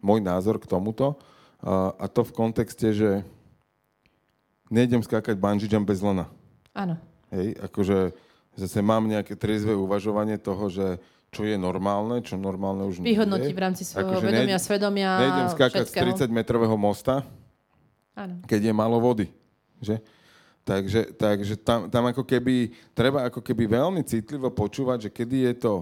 [0.04, 1.18] môj názor k tomuto.
[1.62, 3.10] Uh, a to v kontexte, že
[4.70, 6.30] nejdem skákať bungee jump bez lana.
[6.78, 7.00] Áno.
[7.32, 8.12] Hej, akože
[8.60, 11.00] zase mám nejaké triezve uvažovanie toho, že
[11.32, 15.10] čo je normálne, čo normálne už nie Vyhodnotí v rámci svojho akože vedomia, nejdem, svedomia
[15.16, 16.12] Nejdem skákať všetkého.
[16.12, 17.24] z 30-metrového mosta,
[18.20, 18.44] Áno.
[18.44, 19.32] keď je malo vody.
[19.82, 20.00] Že?
[20.62, 25.54] Takže, takže tam, tam ako keby, treba ako keby veľmi citlivo počúvať, že kedy je
[25.58, 25.74] to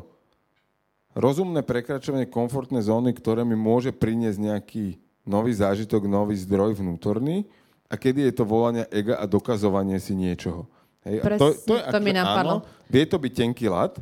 [1.20, 4.86] rozumné prekračovanie komfortnej zóny, ktoré mi môže priniesť nejaký
[5.28, 7.44] nový zážitok, nový zdroj vnútorný
[7.92, 10.64] a kedy je to volanie ega a dokazovanie si niečoho.
[11.04, 11.28] Hej?
[11.28, 12.64] Presne, to, to, je, to mi napadlo.
[12.64, 14.00] Áno, vie to byť tenký lat,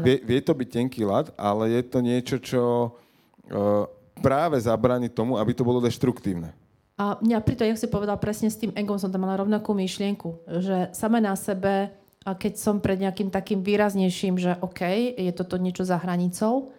[0.00, 3.84] vie, vie to byť tenký lat, ale je to niečo, čo uh,
[4.22, 6.54] práve zabráni tomu, aby to bolo deštruktívne.
[6.94, 10.46] A mňa to, jak si povedal presne s tým egom, som tam mala rovnakú myšlienku,
[10.62, 11.90] že sama na sebe,
[12.24, 16.72] a keď som pred nejakým takým výraznejším, že OK, je toto niečo za hranicou,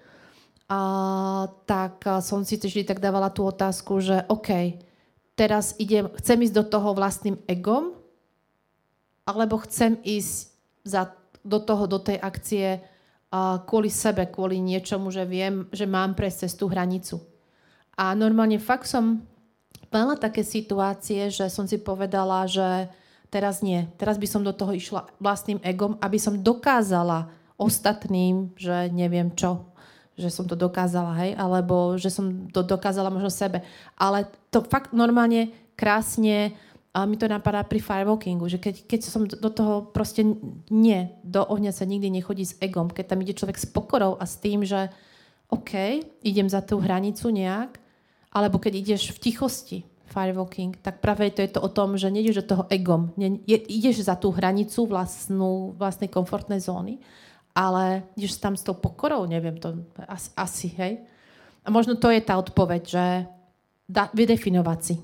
[0.66, 4.82] a, tak som si vždy tak dávala tú otázku, že OK,
[5.36, 7.94] teraz idem, chcem ísť do toho vlastným egom,
[9.28, 10.34] alebo chcem ísť
[10.88, 11.12] za,
[11.44, 16.38] do toho, do tej akcie uh, kvôli sebe, kvôli niečomu, že viem, že mám prejsť
[16.46, 17.20] cez tú hranicu.
[17.98, 19.26] A normálne fakt som
[19.96, 22.92] mala také situácie, že som si povedala, že
[23.32, 23.88] teraz nie.
[23.96, 29.72] Teraz by som do toho išla vlastným egom, aby som dokázala ostatným, že neviem čo,
[30.20, 33.64] že som to dokázala, hej, alebo že som to dokázala možno sebe.
[33.96, 36.52] Ale to fakt normálne, krásne,
[36.96, 40.24] a mi to napadá pri firewalkingu, že keď, keď som do toho proste
[40.72, 44.24] nie, do ohňa sa nikdy nechodí s egom, keď tam ide človek s pokorou a
[44.24, 44.88] s tým, že
[45.52, 47.84] OK, idem za tú hranicu nejak,
[48.36, 49.80] alebo keď ideš v tichosti,
[50.12, 53.58] firewalking, tak práve to je to o tom, že nejdeš do toho egom, ne, je,
[53.58, 57.00] ideš za tú hranicu vlastnú, vlastnej komfortnej zóny
[57.56, 59.80] ale ideš tam s tou pokorou, neviem, to
[60.12, 60.94] asi, asi hej.
[61.64, 63.06] A možno to je tá odpoveď, že
[63.88, 64.96] da, vydefinovať si.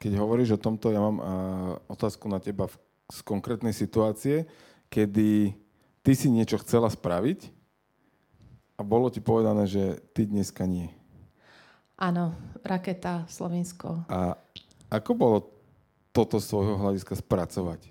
[0.00, 1.26] Keď hovoríš o tomto, ja mám uh,
[1.92, 2.80] otázku na teba v,
[3.12, 4.48] z konkrétnej situácie,
[4.88, 5.52] kedy
[6.00, 7.52] ty si niečo chcela spraviť
[8.74, 10.88] a bolo ti povedané, že ty dneska nie.
[11.94, 12.34] Áno,
[12.66, 14.02] raketa Slovensko.
[14.10, 14.34] A
[14.90, 15.38] ako bolo
[16.10, 17.90] toto z svojho hľadiska spracovať?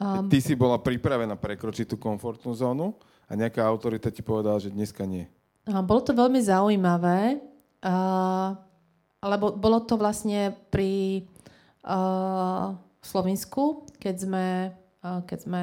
[0.00, 2.96] Um, Ty si bola pripravená prekročiť tú komfortnú zónu
[3.28, 5.28] a nejaká autorita ti povedala, že dneska nie.
[5.62, 7.38] Bolo to veľmi zaujímavé,
[7.86, 8.50] uh,
[9.22, 11.22] lebo bolo to vlastne pri
[11.86, 14.46] uh, Slovensku, keď sme,
[15.06, 15.62] uh, keď sme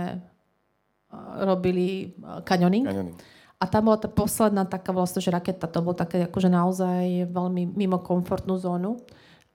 [1.44, 2.88] robili uh, kanioning.
[3.60, 7.76] A tam bola tá posledná taká vlastne, že raketa, to bolo také akože naozaj veľmi
[7.76, 8.96] mimo komfortnú zónu.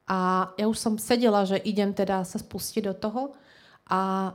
[0.05, 3.33] A ja už som sedela, že idem teda sa spustiť do toho
[3.89, 4.33] a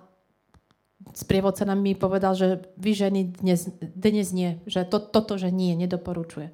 [1.13, 5.77] sprievodca nám mi povedal, že vy ženy dnes, dnes nie, že to, toto, že nie,
[5.77, 6.49] nedoporučuje.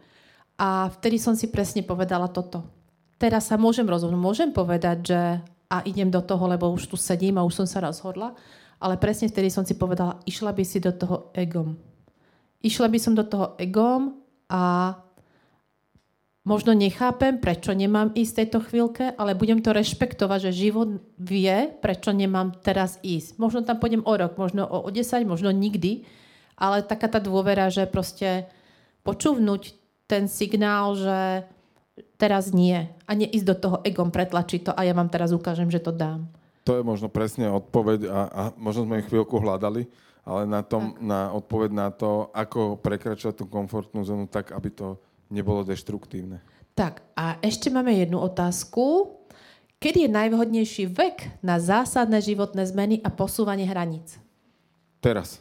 [0.60, 2.68] A vtedy som si presne povedala toto.
[3.16, 5.22] Teraz sa môžem rozhodnúť, môžem povedať, že
[5.72, 8.38] a idem do toho, lebo už tu sedím a už som sa rozhodla,
[8.78, 11.80] ale presne vtedy som si povedala, išla by si do toho egom.
[12.66, 14.98] Išla by som do toho egom a
[16.46, 21.70] možno nechápem, prečo nemám ísť v tejto chvíľke, ale budem to rešpektovať, že život vie,
[21.78, 23.38] prečo nemám teraz ísť.
[23.38, 26.10] Možno tam pôjdem o rok, možno o, o 10, možno nikdy,
[26.58, 28.50] ale taká tá dôvera, že proste
[29.06, 29.62] počúvnuť
[30.10, 31.46] ten signál, že
[32.18, 32.90] teraz nie.
[33.06, 36.30] A neísť do toho egom, pretlačiť to a ja vám teraz ukážem, že to dám.
[36.66, 39.86] To je možno presne odpoveď a, a možno sme chvíľku hľadali,
[40.26, 44.98] ale na, tom, na odpoveď na to, ako prekračovať tú komfortnú zónu tak, aby to
[45.30, 46.42] nebolo deštruktívne.
[46.74, 49.14] Tak a ešte máme jednu otázku.
[49.78, 54.18] Kedy je najvhodnejší vek na zásadné životné zmeny a posúvanie hraníc?
[54.98, 55.38] Teraz.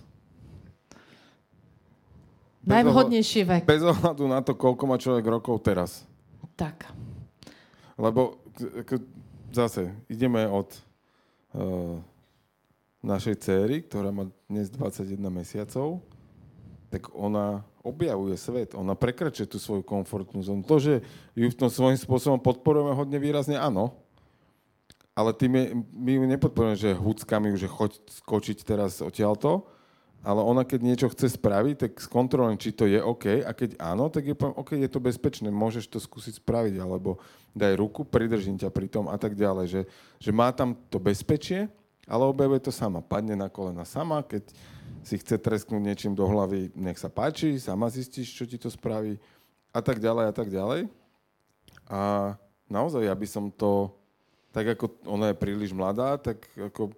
[2.60, 3.62] Bez najvhodnejší vek.
[3.64, 6.04] Bez ohľadu na to, koľko má človek rokov teraz.
[6.60, 6.92] Tak.
[7.96, 8.36] Lebo
[9.48, 10.68] zase ideme od
[13.04, 16.02] našej céry, ktorá má dnes 21 mesiacov,
[16.88, 20.64] tak ona objavuje svet, ona prekračuje tú svoju komfortnú zónu.
[20.64, 21.04] To, že
[21.36, 23.98] ju v tom svojím spôsobom podporujeme hodne výrazne, áno,
[25.14, 29.68] ale tým je, my ju nepodporujeme, že huckami, že choď skočiť teraz odtiaľto,
[30.24, 34.08] ale ona keď niečo chce spraviť, tak skontrolujem, či to je OK a keď áno,
[34.08, 37.20] tak je poviem, OK, je to bezpečné, môžeš to skúsiť spraviť, alebo
[37.52, 39.82] daj ruku, pridržím ťa pri tom a tak ďalej, že,
[40.16, 41.68] že má tam to bezpečie,
[42.08, 44.48] ale objavuje to sama, padne na kolena sama, keď
[45.04, 49.20] si chce tresknúť niečím do hlavy, nech sa páči, sama zistíš, čo ti to spraví
[49.76, 50.88] a tak ďalej a tak ďalej.
[51.84, 52.32] A
[52.72, 53.92] naozaj, ja by som to,
[54.56, 56.96] tak ako ona je príliš mladá, tak ako,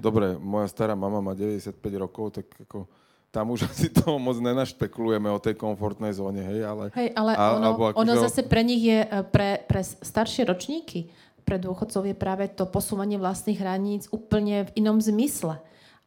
[0.00, 2.88] dobre, moja stará mama má 95 rokov, tak ako
[3.30, 6.84] tam už asi toho moc nenašpekulujeme o tej komfortnej zóne, hej, ale...
[6.96, 11.12] Hej, ale a, ono, alebo ono zase pre nich je, e, pre, pre staršie ročníky,
[11.44, 15.58] pre dôchodcov je práve to posúvanie vlastných hraníc úplne v inom zmysle.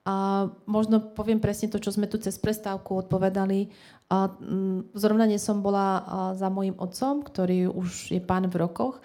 [0.04, 3.72] A možno poviem presne to, čo sme tu cez prestávku odpovedali.
[4.12, 6.04] A, m, mm, zrovna dnes som bola
[6.36, 9.00] za mojim otcom, ktorý už je pán v rokoch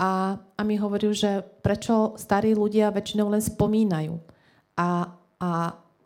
[0.00, 4.16] a, a mi hovoril, že prečo starí ľudia väčšinou len spomínajú.
[4.80, 5.50] A, a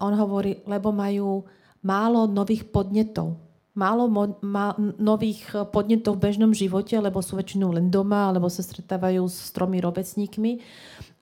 [0.03, 1.47] on hovorí, lebo majú
[1.86, 3.38] málo nových podnetov.
[3.78, 8.66] Málo mo- má nových podnetov v bežnom živote, lebo sú väčšinou len doma, alebo sa
[8.66, 10.59] stretávajú s tromi robecníkmi.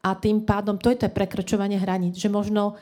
[0.00, 2.16] A tým pádom to je to prekračovanie hraníc.
[2.16, 2.80] Že možno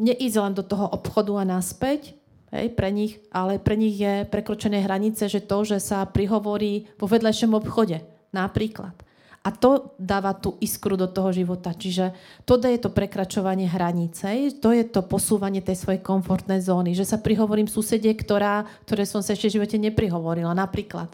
[0.00, 2.16] neísť len do toho obchodu a naspäť,
[2.56, 7.04] hej, pre nich, ale pre nich je prekročené hranice, že to, že sa prihovorí vo
[7.04, 8.00] vedľajšom obchode,
[8.32, 9.09] napríklad.
[9.40, 11.72] A to dáva tú iskru do toho života.
[11.72, 12.12] Čiže
[12.44, 17.16] to je to prekračovanie hranice, to je to posúvanie tej svojej komfortnej zóny, že sa
[17.16, 21.08] prihovorím susede, ktorá, ktoré som sa ešte v živote neprihovorila, napríklad.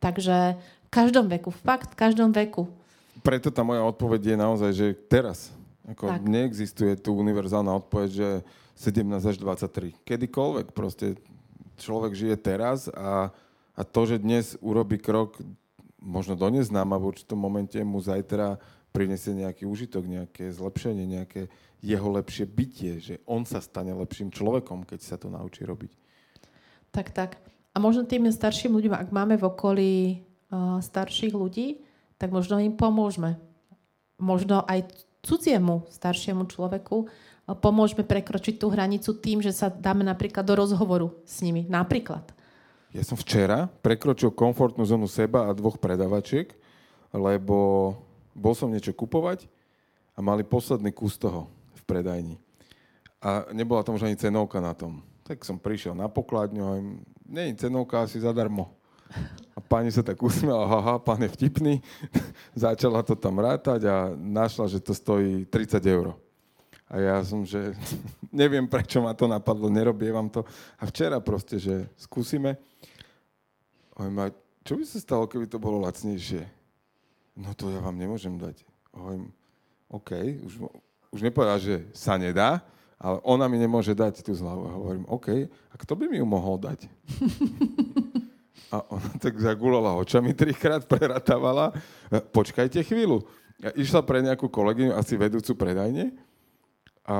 [0.00, 2.72] Takže v každom veku, fakt v každom veku.
[3.20, 5.52] Preto tá moja odpoveď je naozaj, že teraz
[5.88, 6.24] ako tak.
[6.24, 8.28] neexistuje tu univerzálna odpoveď, že
[8.80, 9.96] 17 až 23.
[10.08, 11.16] Kedykoľvek proste
[11.80, 13.32] človek žije teraz a,
[13.72, 15.40] a to, že dnes urobí krok
[15.98, 18.58] možno do neznáma v určitom momente mu zajtra
[18.94, 24.82] prinesie nejaký užitok, nejaké zlepšenie, nejaké jeho lepšie bytie, že on sa stane lepším človekom,
[24.82, 25.92] keď sa to naučí robiť.
[26.90, 27.30] Tak, tak.
[27.74, 29.92] A možno tým starším ľuďom, ak máme v okolí
[30.50, 31.84] uh, starších ľudí,
[32.18, 33.38] tak možno im pomôžeme.
[34.18, 34.90] Možno aj
[35.22, 37.06] cudziemu staršiemu človeku
[37.62, 41.64] pomôžeme prekročiť tú hranicu tým, že sa dáme napríklad do rozhovoru s nimi.
[41.64, 42.34] Napríklad.
[42.88, 46.56] Ja som včera prekročil komfortnú zónu seba a dvoch predavačiek,
[47.12, 47.92] lebo
[48.32, 49.44] bol som niečo kupovať
[50.16, 52.36] a mali posledný kus toho v predajni.
[53.20, 55.04] A nebola tam už ani cenovka na tom.
[55.26, 58.72] Tak som prišiel na pokladňu a im, nie cenovka asi zadarmo.
[59.52, 61.84] A pani sa tak usmiela, haha, pán je vtipný.
[62.56, 66.16] Začala to tam rátať a našla, že to stojí 30 eur.
[66.88, 67.76] A ja som, že
[68.32, 70.44] neviem, prečo ma to napadlo, nerobievam to.
[70.80, 72.56] A včera proste, že skúsime.
[74.00, 74.32] Oj, ma,
[74.64, 76.48] čo by sa stalo, keby to bolo lacnejšie?
[77.38, 78.64] No to ja vám nemôžem dať.
[78.96, 79.30] Oj,
[79.92, 80.10] OK,
[80.42, 80.52] už,
[81.14, 82.64] už nepovedal, že sa nedá,
[82.98, 84.62] ale ona mi nemôže dať tú zľavu.
[84.66, 86.88] Hovorím, OK, a kto by mi ju mohol dať?
[88.68, 91.72] A ona tak zagulala očami trikrát, preratávala.
[92.12, 93.24] Počkajte chvíľu.
[93.56, 96.12] Ja išla pre nejakú kolegyňu, asi vedúcu predajne.
[97.08, 97.16] A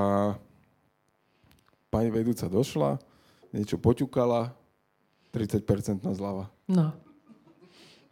[1.88, 3.00] pani vedúca došla,
[3.56, 4.52] niečo poťukala,
[5.32, 6.52] 30% na zľava.
[6.68, 6.92] No.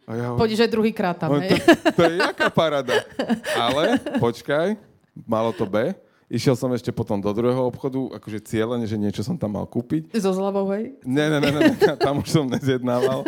[0.07, 1.55] A ja Pôjdeš aj druhýkrát tam, no, to,
[1.93, 3.05] to je jaká parada.
[3.69, 4.79] Ale, počkaj,
[5.27, 5.93] malo to B.
[6.27, 10.11] Išiel som ešte potom do druhého obchodu, akože cieľene, že niečo som tam mal kúpiť.
[10.19, 10.99] So zľavou, hej?
[11.07, 11.71] Ne, ne, ne, ne,
[12.03, 13.23] tam už som nezjednával.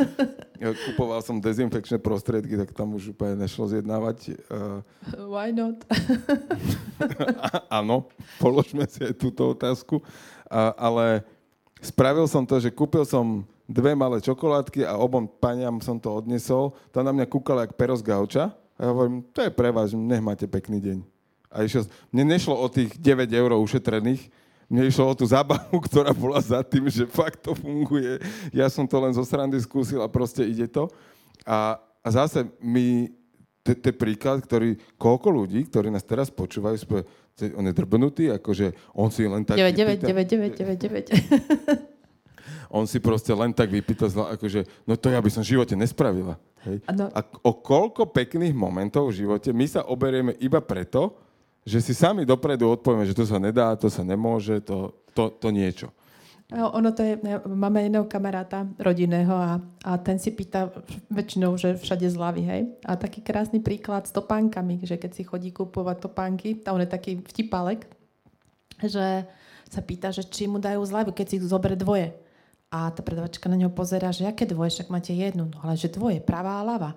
[0.60, 4.36] Kupoval som dezinfekčné prostriedky, tak tam už úplne nešlo zjednávať.
[4.52, 4.84] Uh,
[5.32, 5.80] Why not?
[7.80, 10.04] áno, položme si aj túto otázku.
[10.52, 11.24] Uh, ale
[11.80, 16.76] spravil som to, že kúpil som dve malé čokoládky a obom paniam som to odnesol.
[16.92, 18.52] Tam na mňa kúkala jak pero z gauča.
[18.76, 21.19] A ja hovorím, to je pre vás, nech máte pekný deň.
[21.50, 24.30] A išiel, mne nešlo o tých 9 eur ušetrených,
[24.70, 28.22] mne išlo o tú zábavu, ktorá bola za tým, že fakt to funguje.
[28.54, 30.86] Ja som to len zo srandy skúsil a proste ide to.
[31.42, 33.10] A, a zase my,
[33.66, 37.02] to je príklad, ktorý, koľko ľudí, ktorí nás teraz počúvajú, spôj,
[37.58, 39.58] on je drbnutý, akože on si len tak...
[39.58, 41.98] 9, 9, 9, 9, 9, 9.
[42.70, 46.38] On si proste len tak vypýta, akože, no to ja by som v živote nespravila.
[46.70, 46.86] Hej?
[46.86, 51.18] A o koľko pekných momentov v živote my sa oberieme iba preto,
[51.68, 55.48] že si sami dopredu odpovieme, že to sa nedá, to sa nemôže, to, to, to
[55.52, 55.92] niečo.
[56.50, 57.14] No, ono to je,
[57.46, 60.74] máme jedného kamaráta rodinného a, a ten si pýta
[61.14, 62.62] väčšinou, že všade zľavy, hej.
[62.90, 66.90] A taký krásny príklad s topánkami, že keď si chodí kúpovať topánky, a on je
[66.90, 67.86] taký vtipalek,
[68.82, 69.30] že
[69.70, 72.18] sa pýta, že či mu dajú zľavy, keď si zoberie dvoje.
[72.74, 75.94] A tá predavačka na neho pozera, že aké dvoje, však máte jednu, no ale že
[75.94, 76.92] dvoje, pravá a ľava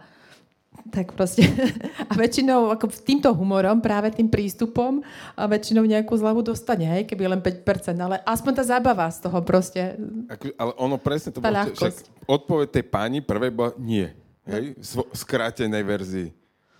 [0.91, 1.47] tak proste
[2.11, 5.05] a väčšinou ako týmto humorom, práve tým prístupom
[5.39, 9.39] a väčšinou nejakú zľavu dostane, hej, keby len 5%, ale aspoň tá zábava z toho
[9.47, 9.95] proste.
[10.26, 11.95] Ako, ale ono presne to bolo, však
[12.26, 14.11] odpoveď tej pani prvej bola nie,
[14.49, 16.28] hej, v skrátenej verzii.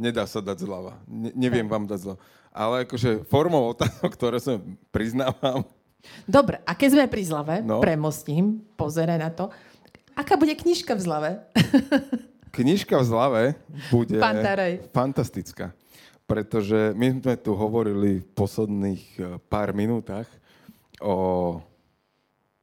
[0.03, 0.99] Nedá sa dať zľava.
[1.07, 2.21] Ne, neviem vám dať zľava.
[2.53, 4.59] Ale akože formou otázok, ktoré som
[4.91, 5.63] priznávam.
[6.27, 7.79] Dobre, a keď sme pri zlave, no.
[7.79, 9.55] premostím, pozeraj na to,
[10.19, 11.31] aká bude knižka v zlave?
[12.53, 13.43] Knižka v zlave
[13.89, 14.85] bude Pantarej.
[14.93, 15.73] fantastická,
[16.29, 20.29] pretože my sme tu hovorili v posledných e, pár minútach
[21.01, 21.59] o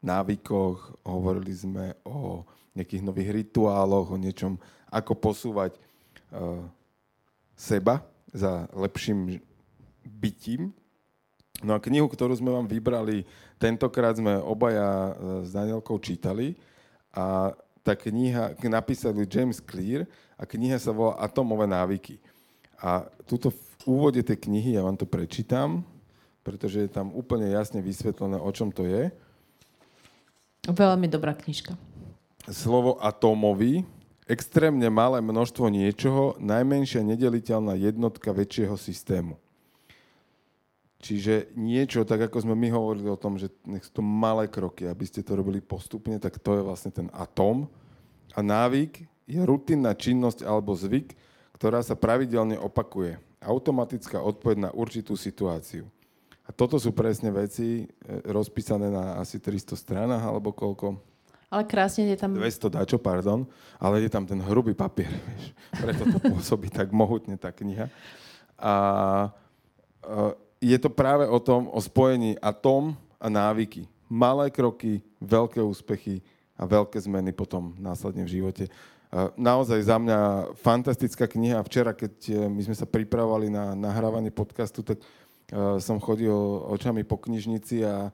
[0.05, 2.45] návykoch, hovorili sme o
[2.77, 4.55] nejakých nových rituáloch, o niečom,
[4.87, 5.75] ako posúvať
[6.31, 6.63] uh,
[7.53, 7.99] seba
[8.31, 9.43] za lepším
[10.07, 10.71] bytím.
[11.59, 13.27] No a knihu, ktorú sme vám vybrali,
[13.59, 15.13] tentokrát sme obaja e,
[15.43, 16.55] s Danielkou čítali
[17.11, 17.51] a
[17.89, 20.05] tá kniha napísali James Clear
[20.37, 22.21] a kniha sa volá Atomové návyky.
[22.77, 25.81] A tuto v úvode tej knihy, ja vám to prečítam,
[26.45, 29.09] pretože je tam úplne jasne vysvetlené, o čom to je.
[30.69, 31.73] Veľmi dobrá knižka.
[32.45, 33.81] Slovo atómový,
[34.29, 39.41] extrémne malé množstvo niečoho, najmenšia nedeliteľná jednotka väčšieho systému.
[40.99, 44.83] Čiže niečo, tak ako sme my hovorili o tom, že nech sú to malé kroky,
[44.83, 47.71] aby ste to robili postupne, tak to je vlastne ten atóm.
[48.39, 51.11] A návyk je rutinná činnosť alebo zvyk,
[51.59, 53.19] ktorá sa pravidelne opakuje.
[53.43, 55.83] Automatická odpoveď na určitú situáciu.
[56.47, 57.85] A toto sú presne veci e,
[58.31, 60.95] rozpísané na asi 300 stranách alebo koľko.
[61.51, 62.31] Ale krásne je tam...
[62.31, 63.43] 200 dačo, pardon,
[63.75, 65.51] ale je tam ten hrubý papier, vieš.
[65.75, 67.91] Preto to pôsobí tak mohutne tá kniha.
[68.55, 68.73] A, a
[70.63, 73.83] je to práve o tom, o spojení atóm a návyky.
[74.07, 76.23] Malé kroky, veľké úspechy
[76.59, 78.67] a veľké zmeny potom následne v živote.
[79.39, 80.19] Naozaj za mňa
[80.59, 81.65] fantastická kniha.
[81.65, 86.29] Včera, keď e, my sme sa pripravovali na nahrávanie podcastu, tak e, som chodil
[86.69, 88.09] očami po knižnici a e,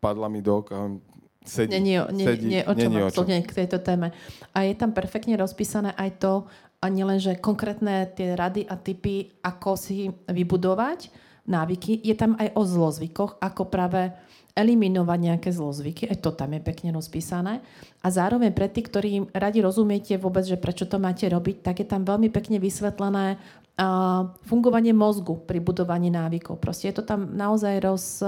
[0.00, 0.96] padla mi do oka
[1.44, 3.28] sedí, nie, nie, sedí, nie, o čom, o čom.
[3.28, 4.16] k tejto téme.
[4.56, 6.32] A je tam perfektne rozpísané aj to,
[6.80, 11.08] a nielen, že konkrétne tie rady a typy, ako si vybudovať
[11.48, 14.12] návyky, je tam aj o zlozvykoch, ako práve
[14.56, 17.60] eliminovať nejaké zlozvyky, aj to tam je pekne rozpísané.
[18.00, 21.86] A zároveň pre tých, ktorí radi rozumiete vôbec, že prečo to máte robiť, tak je
[21.86, 26.56] tam veľmi pekne vysvetlené uh, fungovanie mozgu pri budovaní návykov.
[26.56, 28.24] Proste je to tam naozaj roz,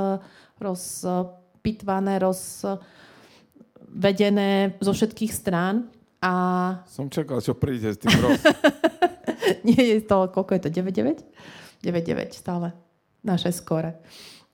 [0.60, 2.80] rozpitvané, rozvedené
[4.84, 5.88] zo všetkých strán
[6.20, 6.32] a...
[6.84, 8.44] Som čakal, čo príde s tým roz.
[9.66, 11.24] Nie je to, koľko je to, 9-9?
[11.80, 12.76] 9-9 stále.
[13.24, 13.96] Naše skore.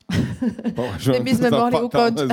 [1.17, 2.29] My by sme mohli ukončiť.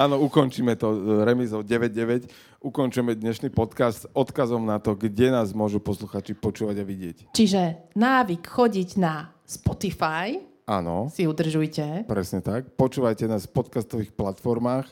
[0.00, 2.28] Áno, ukončíme to remizou 9-9.
[2.64, 7.16] Ukončíme dnešný podcast odkazom na to, kde nás môžu posluchači počúvať a vidieť.
[7.36, 10.40] Čiže návyk chodiť na Spotify.
[10.66, 11.12] Áno.
[11.12, 12.08] Si udržujte.
[12.08, 12.74] Presne tak.
[12.74, 14.88] Počúvajte nás v podcastových platformách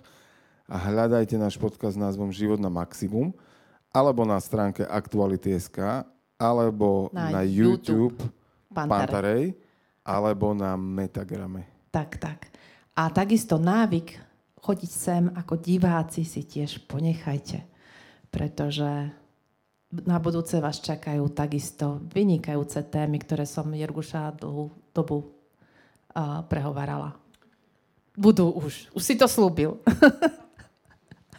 [0.71, 3.35] a hľadajte náš podcast s názvom Život na maximum
[3.91, 6.07] alebo na stránke Aktuality.sk
[6.39, 9.55] alebo na, na YouTube, YouTube Pantarej.
[9.55, 9.64] Pantarej
[10.05, 11.65] alebo na Metagrame.
[11.89, 12.53] Tak, tak.
[12.95, 14.21] A takisto návyk
[14.61, 17.65] chodiť sem ako diváci si tiež ponechajte,
[18.29, 19.11] pretože
[20.05, 27.15] na budúce vás čakajú takisto vynikajúce témy, ktoré som Jerguša dlhú dobu uh, prehovárala.
[28.15, 28.91] Budú už.
[28.95, 29.79] Už si to slúbil.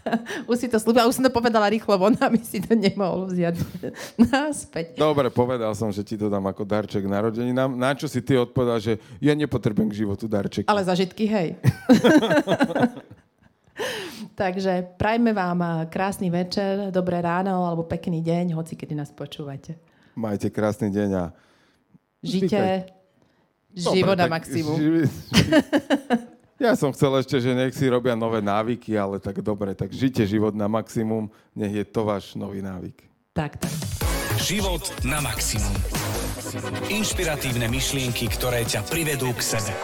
[0.52, 3.56] už si to slúbila, už som to povedala rýchlo von, aby si to nemohol vziať
[4.32, 4.96] náspäť.
[4.98, 7.74] Dobre, povedal som, že ti to dám ako darček narodeninám.
[7.74, 10.70] Na čo si ty odpovedal, že ja nepotrebujem k životu darček.
[10.70, 11.56] Ale zažitky, hej.
[14.40, 19.80] Takže prajme vám krásny večer, dobré ráno alebo pekný deň, hoci kedy nás počúvate.
[20.16, 21.24] Majte krásny deň a...
[22.26, 22.96] Žite
[23.76, 24.80] život na maximum.
[24.80, 25.04] Živi.
[26.56, 30.24] Ja som chcel ešte, že nech si robia nové návyky, ale tak dobre, tak žite
[30.24, 33.04] život na maximum, nech je to váš nový návyk.
[33.36, 33.76] Tak, tak.
[34.40, 35.76] Život na maximum.
[36.88, 39.76] Inšpiratívne myšlienky, ktoré ťa privedú k sebe.